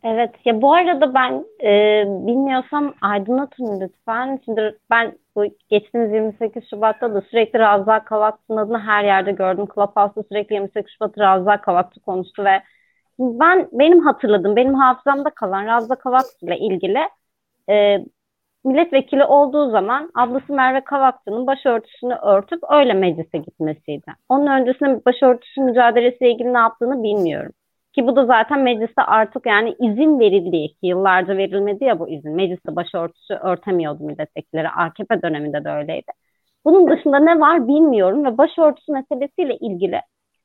[0.05, 4.41] Evet ya bu arada ben e, bilmiyorsam aydınlatın lütfen.
[4.45, 9.67] Şimdi ben bu geçtiğimiz 28 Şubat'ta da sürekli Ravza Kavakçı'nın adını her yerde gördüm.
[9.75, 12.63] Clubhouse'da sürekli 28 Şubat Ravza Kavakçı konuştu ve
[13.19, 16.99] ben benim hatırladığım, benim hafızamda kalan Ravza Kavakçı ile ilgili
[17.71, 17.99] e,
[18.65, 24.13] milletvekili olduğu zaman ablası Merve Kavakçı'nın başörtüsünü örtüp öyle meclise gitmesiydi.
[24.29, 27.53] Onun öncesinde başörtüsü mücadelesiyle ilgili ne yaptığını bilmiyorum.
[27.99, 32.37] Ki bu da zaten mecliste artık yani izin verildiği ki yıllarca verilmedi ya bu izin.
[32.37, 34.69] Mecliste başörtüsü örtemiyordu milletvekilleri.
[34.69, 36.13] AKP döneminde de öyleydi.
[36.65, 40.01] Bunun dışında ne var bilmiyorum ve başörtüsü meselesiyle ilgili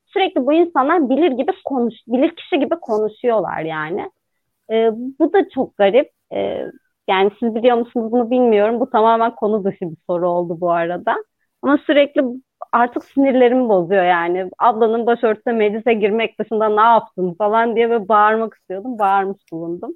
[0.05, 4.11] sürekli bu insanlar bilir gibi konuş, bilir kişi gibi konuşuyorlar yani.
[4.71, 6.11] Ee, bu da çok garip.
[6.33, 6.65] Ee,
[7.09, 8.79] yani siz biliyor musunuz bunu bilmiyorum.
[8.79, 11.15] Bu tamamen konu dışı bir soru oldu bu arada.
[11.61, 12.21] Ama sürekli
[12.71, 14.49] artık sinirlerimi bozuyor yani.
[14.59, 18.99] Ablanın başörtüsüne meclise girmek dışında ne yaptın falan diye ve bağırmak istiyordum.
[18.99, 19.91] Bağırmış bulundum.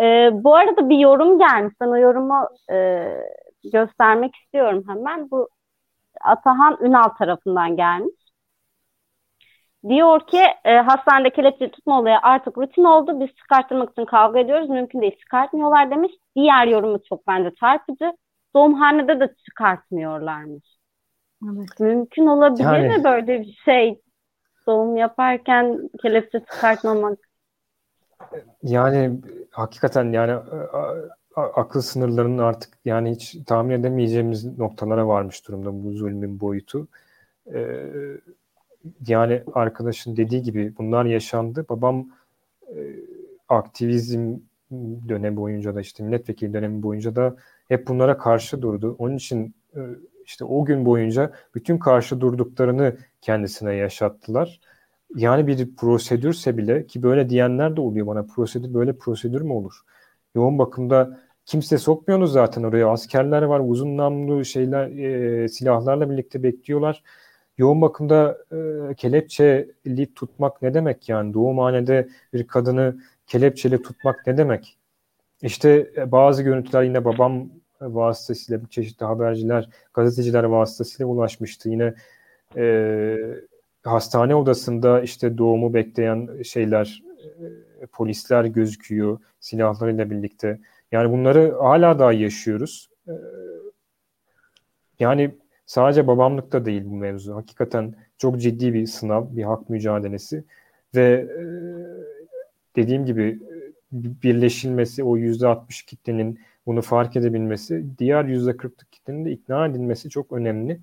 [0.00, 1.74] Ee, bu arada bir yorum gelmiş.
[1.80, 3.08] Ben o yorumu e,
[3.72, 5.30] göstermek istiyorum hemen.
[5.30, 5.48] Bu
[6.24, 8.14] Atahan Ünal tarafından gelmiş.
[9.88, 13.20] Diyor ki e, hastanede kelepçe tutma olayı artık rutin oldu.
[13.20, 14.68] Biz çıkarttırmak için kavga ediyoruz.
[14.68, 16.12] Mümkün değil çıkartmıyorlar demiş.
[16.36, 18.12] Diğer yorumu çok bence çarpıcı.
[18.54, 20.77] Doğumhanede de çıkartmıyorlarmış.
[21.44, 21.80] Evet.
[21.80, 24.00] Mümkün olabilir yani, mi böyle bir şey?
[24.66, 27.18] Doğum yaparken kelepçe çıkartmamak.
[28.62, 29.20] Yani
[29.50, 30.32] hakikaten yani
[31.36, 36.88] akıl sınırlarının artık yani hiç tahmin edemeyeceğimiz noktalara varmış durumda bu zulmün boyutu.
[37.54, 37.90] Ee,
[39.06, 41.66] yani arkadaşın dediği gibi bunlar yaşandı.
[41.68, 42.08] Babam
[42.68, 42.76] e,
[43.48, 44.36] aktivizm
[45.08, 47.36] dönemi boyunca da işte milletvekili dönemi boyunca da
[47.68, 48.96] hep bunlara karşı durdu.
[48.98, 49.80] Onun için e,
[50.28, 54.60] işte o gün boyunca bütün karşı durduklarını kendisine yaşattılar.
[55.16, 59.80] Yani bir prosedürse bile ki böyle diyenler de oluyor bana prosedür böyle prosedür mü olur?
[60.34, 62.88] Yoğun bakımda kimse sokmuyorsunuz zaten oraya.
[62.90, 64.88] Askerler var uzun namlu şeyler
[65.44, 67.02] e, silahlarla birlikte bekliyorlar.
[67.58, 68.38] Yoğun bakımda
[68.90, 71.34] e, kelepçeli tutmak ne demek yani?
[71.34, 74.78] Doğumhanede bir kadını kelepçeli tutmak ne demek?
[75.42, 77.50] İşte e, bazı görüntüler yine babam
[77.80, 81.68] vasıtasıyla çeşitli haberciler, gazeteciler vasıtasıyla ulaşmıştı.
[81.68, 81.94] Yine
[82.56, 83.16] e,
[83.84, 87.02] hastane odasında işte doğumu bekleyen şeyler,
[87.80, 90.60] e, polisler gözüküyor silahlarıyla birlikte.
[90.92, 92.90] Yani bunları hala daha yaşıyoruz.
[93.08, 93.12] E,
[94.98, 95.34] yani
[95.66, 97.34] sadece babamlıkta değil bu mevzu.
[97.34, 100.44] Hakikaten çok ciddi bir sınav, bir hak mücadelesi
[100.94, 101.42] ve e,
[102.76, 103.40] dediğim gibi
[103.92, 110.10] birleşilmesi, o yüzde 60 kitlenin bunu fark edebilmesi, diğer yüzde 40'lık kitlenin de ikna edilmesi
[110.10, 110.80] çok önemli.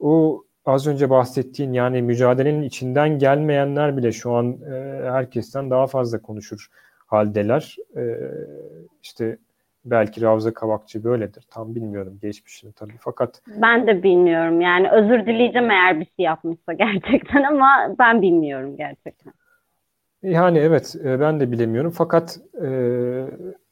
[0.00, 6.22] O az önce bahsettiğin yani mücadelenin içinden gelmeyenler bile şu an e, herkesten daha fazla
[6.22, 6.66] konuşur
[7.06, 7.76] haldeler.
[7.96, 8.02] E,
[9.02, 9.38] işte
[9.84, 11.44] belki Ravza Kavakçı böyledir.
[11.50, 13.42] Tam bilmiyorum geçmişini tabii fakat.
[13.46, 19.32] Ben de bilmiyorum yani özür dileyeceğim eğer bir şey yapmışsa gerçekten ama ben bilmiyorum gerçekten.
[20.22, 22.68] Yani evet e, ben de bilemiyorum fakat e,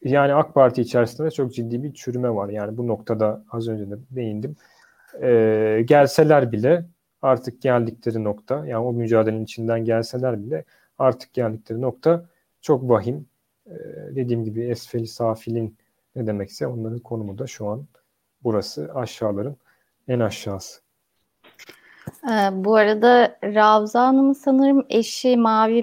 [0.05, 2.49] yani AK Parti içerisinde çok ciddi bir çürüme var.
[2.49, 4.57] Yani bu noktada az önce de değindim.
[5.23, 6.85] E, gelseler bile
[7.23, 10.65] artık geldikleri nokta yani o mücadelenin içinden gelseler bile
[10.99, 12.25] artık geldikleri nokta
[12.61, 13.27] çok vahim.
[13.67, 13.73] Ee,
[14.17, 15.77] dediğim gibi esfeli safilin
[16.17, 17.87] ne demekse onların konumu da şu an
[18.43, 19.57] burası aşağıların
[20.09, 20.81] en aşağısı.
[22.25, 25.83] Ee, bu arada Ravza Hanım'ın sanırım eşi Mavi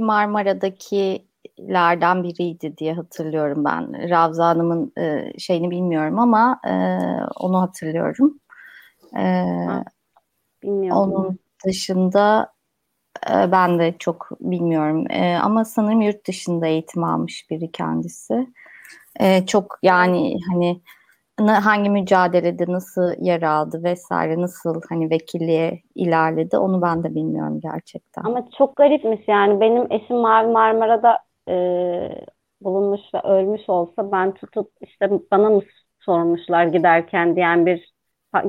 [1.57, 4.09] Marmara'dakilerden biriydi diye hatırlıyorum ben.
[4.09, 6.73] Ravza Hanım'ın e, şeyini bilmiyorum ama e,
[7.39, 8.39] onu hatırlıyorum.
[9.17, 9.45] E,
[10.63, 11.01] bilmiyorum.
[11.01, 12.53] Onun dışında
[13.29, 18.47] e, ben de çok bilmiyorum e, ama sanırım yurt dışında eğitim almış biri kendisi.
[19.19, 20.81] E, çok yani hani
[21.51, 28.23] hangi mücadelede nasıl yer aldı vesaire nasıl hani vekilliğe ilerledi onu ben de bilmiyorum gerçekten.
[28.23, 31.55] Ama çok garipmiş yani benim eşim Mavi Marmara'da e,
[32.61, 35.61] bulunmuş ve ölmüş olsa ben tutup işte bana mı
[35.99, 37.95] sormuşlar giderken diyen bir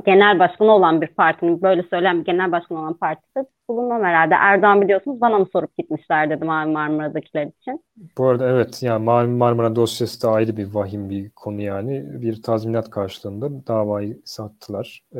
[0.05, 4.35] genel başkanı olan bir partinin böyle söyleyen bir genel başkanı olan partide bulunmam herhalde.
[4.35, 7.83] Erdoğan biliyorsunuz bana mı sorup gitmişler dedi Mavi Marmara'dakiler için.
[8.17, 12.21] Bu arada evet yani Mavi Marmara dosyası da ayrı bir vahim bir konu yani.
[12.21, 15.03] Bir tazminat karşılığında davayı sattılar.
[15.15, 15.19] Ee,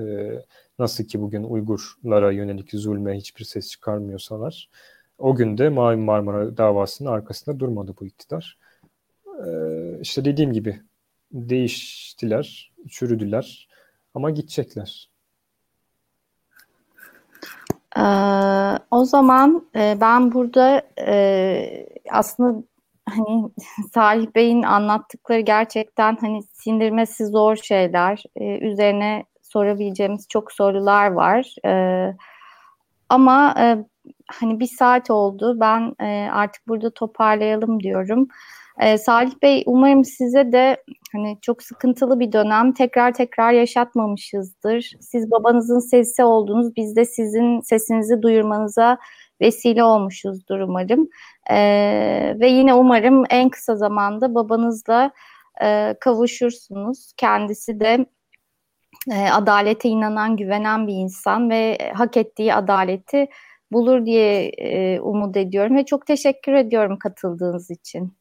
[0.80, 4.70] nasıl ki bugün Uygurlara yönelik zulme hiçbir ses çıkarmıyorsalar
[5.18, 8.58] o gün de Mavi Marmara davasının arkasında durmadı bu iktidar.
[9.46, 10.82] Ee, işte dediğim gibi
[11.32, 13.68] değiştiler, çürüdüler
[14.14, 15.10] ama gidecekler.
[17.98, 18.02] Ee,
[18.92, 22.64] o zaman e, ben burada e, aslında
[23.10, 23.50] hani
[23.94, 28.24] Salih Bey'in anlattıkları gerçekten hani sindirmesi zor şeyler.
[28.36, 31.56] E, üzerine sorabileceğimiz çok sorular var.
[31.66, 32.14] E,
[33.10, 33.86] ama e,
[34.28, 35.58] hani bir saat oldu.
[35.60, 38.28] Ben e, artık burada toparlayalım diyorum.
[38.80, 40.84] E, Salih Bey umarım size de
[41.14, 44.94] hani çok sıkıntılı bir dönem tekrar tekrar yaşatmamışızdır.
[45.02, 46.76] Siz babanızın sesi oldunuz.
[46.76, 48.98] Biz de sizin sesinizi duyurmanıza
[49.42, 51.10] vesile olmuşuzdur umarım.
[51.50, 51.58] E,
[52.40, 55.12] ve yine umarım en kısa zamanda babanızla
[55.64, 57.14] e, kavuşursunuz.
[57.18, 58.06] Kendisi de
[59.12, 63.28] e, adalete inanan, güvenen bir insan ve hak ettiği adaleti
[63.72, 68.14] bulur diye e, umut ediyorum ve çok teşekkür ediyorum katıldığınız için.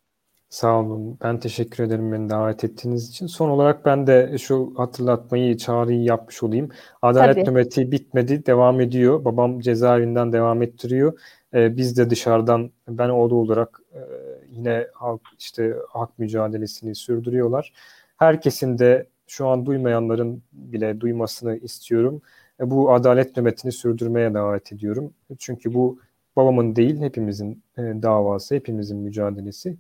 [0.49, 1.18] Sağ olun.
[1.22, 3.26] Ben teşekkür ederim beni davet ettiğiniz için.
[3.26, 6.68] Son olarak ben de şu hatırlatmayı, çağrıyı yapmış olayım.
[7.03, 7.51] Adalet Tabii.
[7.51, 9.24] nöbeti bitmedi, devam ediyor.
[9.24, 11.20] Babam cezaevinden devam ettiriyor.
[11.55, 14.01] Ee, biz de dışarıdan, ben oğlu olarak e,
[14.49, 17.72] yine halk işte hak mücadelesini sürdürüyorlar.
[18.16, 22.22] Herkesin de şu an duymayanların bile duymasını istiyorum.
[22.61, 25.15] E, bu adalet nöbetini sürdürmeye davet ediyorum.
[25.39, 25.99] Çünkü bu
[26.37, 29.77] babamın değil, hepimizin e, davası, hepimizin mücadelesi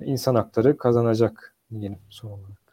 [0.00, 2.64] insan hakları kazanacak diyelim son olarak.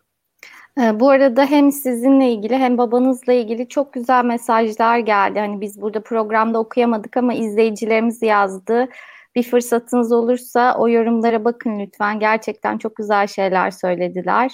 [0.80, 5.40] Ee, bu arada hem sizinle ilgili hem babanızla ilgili çok güzel mesajlar geldi.
[5.40, 8.88] Hani biz burada programda okuyamadık ama izleyicilerimiz yazdı.
[9.36, 12.20] Bir fırsatınız olursa o yorumlara bakın lütfen.
[12.20, 14.52] Gerçekten çok güzel şeyler söylediler.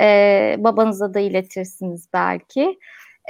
[0.00, 2.78] Ee, babanıza da iletirsiniz belki.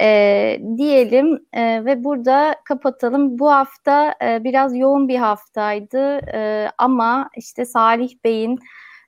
[0.01, 3.39] Ee, diyelim e, ve burada kapatalım.
[3.39, 8.59] Bu hafta e, biraz yoğun bir haftaydı e, ama işte Salih Bey'in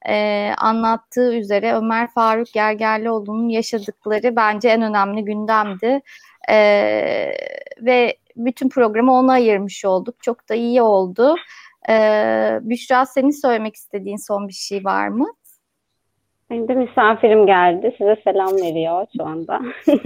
[0.09, 6.01] e, anlattığı üzere Ömer Faruk Gergerlioğlu'nun yaşadıkları bence en önemli gündemdi.
[6.49, 6.57] E,
[7.81, 10.15] ve bütün programı ona ayırmış olduk.
[10.23, 11.35] Çok da iyi oldu.
[11.89, 11.93] E,
[12.61, 15.27] Büşra senin söylemek istediğin son bir şey var mı?
[16.49, 17.95] Benim de misafirim geldi.
[17.97, 19.61] Size selam veriyor şu anda.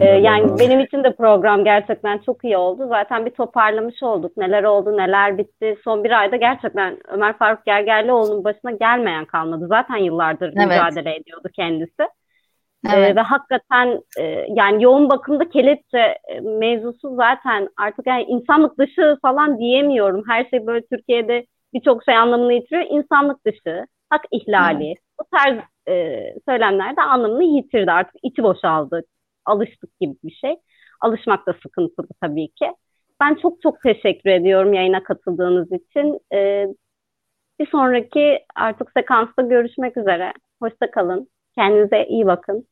[0.00, 2.86] Ee, yani benim için de program gerçekten çok iyi oldu.
[2.88, 4.36] Zaten bir toparlamış olduk.
[4.36, 5.76] Neler oldu, neler bitti.
[5.84, 9.66] Son bir ayda gerçekten Ömer Faruk Gergerlioğlu'nun başına gelmeyen kalmadı.
[9.68, 10.66] Zaten yıllardır evet.
[10.66, 12.02] mücadele ediyordu kendisi.
[12.02, 13.10] Ee, evet.
[13.10, 19.16] Ee, ve hakikaten e, yani yoğun bakımda kelepçe e, mevzusu zaten artık yani insanlık dışı
[19.22, 20.22] falan diyemiyorum.
[20.28, 22.86] Her şey böyle Türkiye'de birçok şey anlamını yitiriyor.
[22.88, 24.98] İnsanlık dışı, hak ihlali, evet.
[25.20, 29.02] bu tarz e, söylemler de anlamını yitirdi artık içi boşaldı
[29.46, 30.56] alıştık gibi bir şey.
[31.00, 32.66] Alışmak da sıkıntılı tabii ki.
[33.20, 36.20] Ben çok çok teşekkür ediyorum yayına katıldığınız için.
[36.34, 36.66] Ee,
[37.60, 40.32] bir sonraki artık sekansta görüşmek üzere.
[40.62, 41.28] Hoşça kalın.
[41.54, 42.66] Kendinize iyi bakın.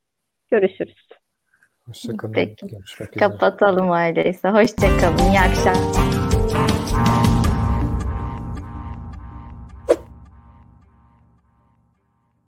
[0.50, 1.08] Görüşürüz.
[1.86, 2.32] Hoşçakalın.
[2.32, 2.66] Peki.
[2.66, 3.30] Görüşmek üzere.
[3.30, 4.48] Kapatalım öyleyse.
[4.48, 5.18] Hoşçakalın.
[5.18, 6.23] İyi akşamlar.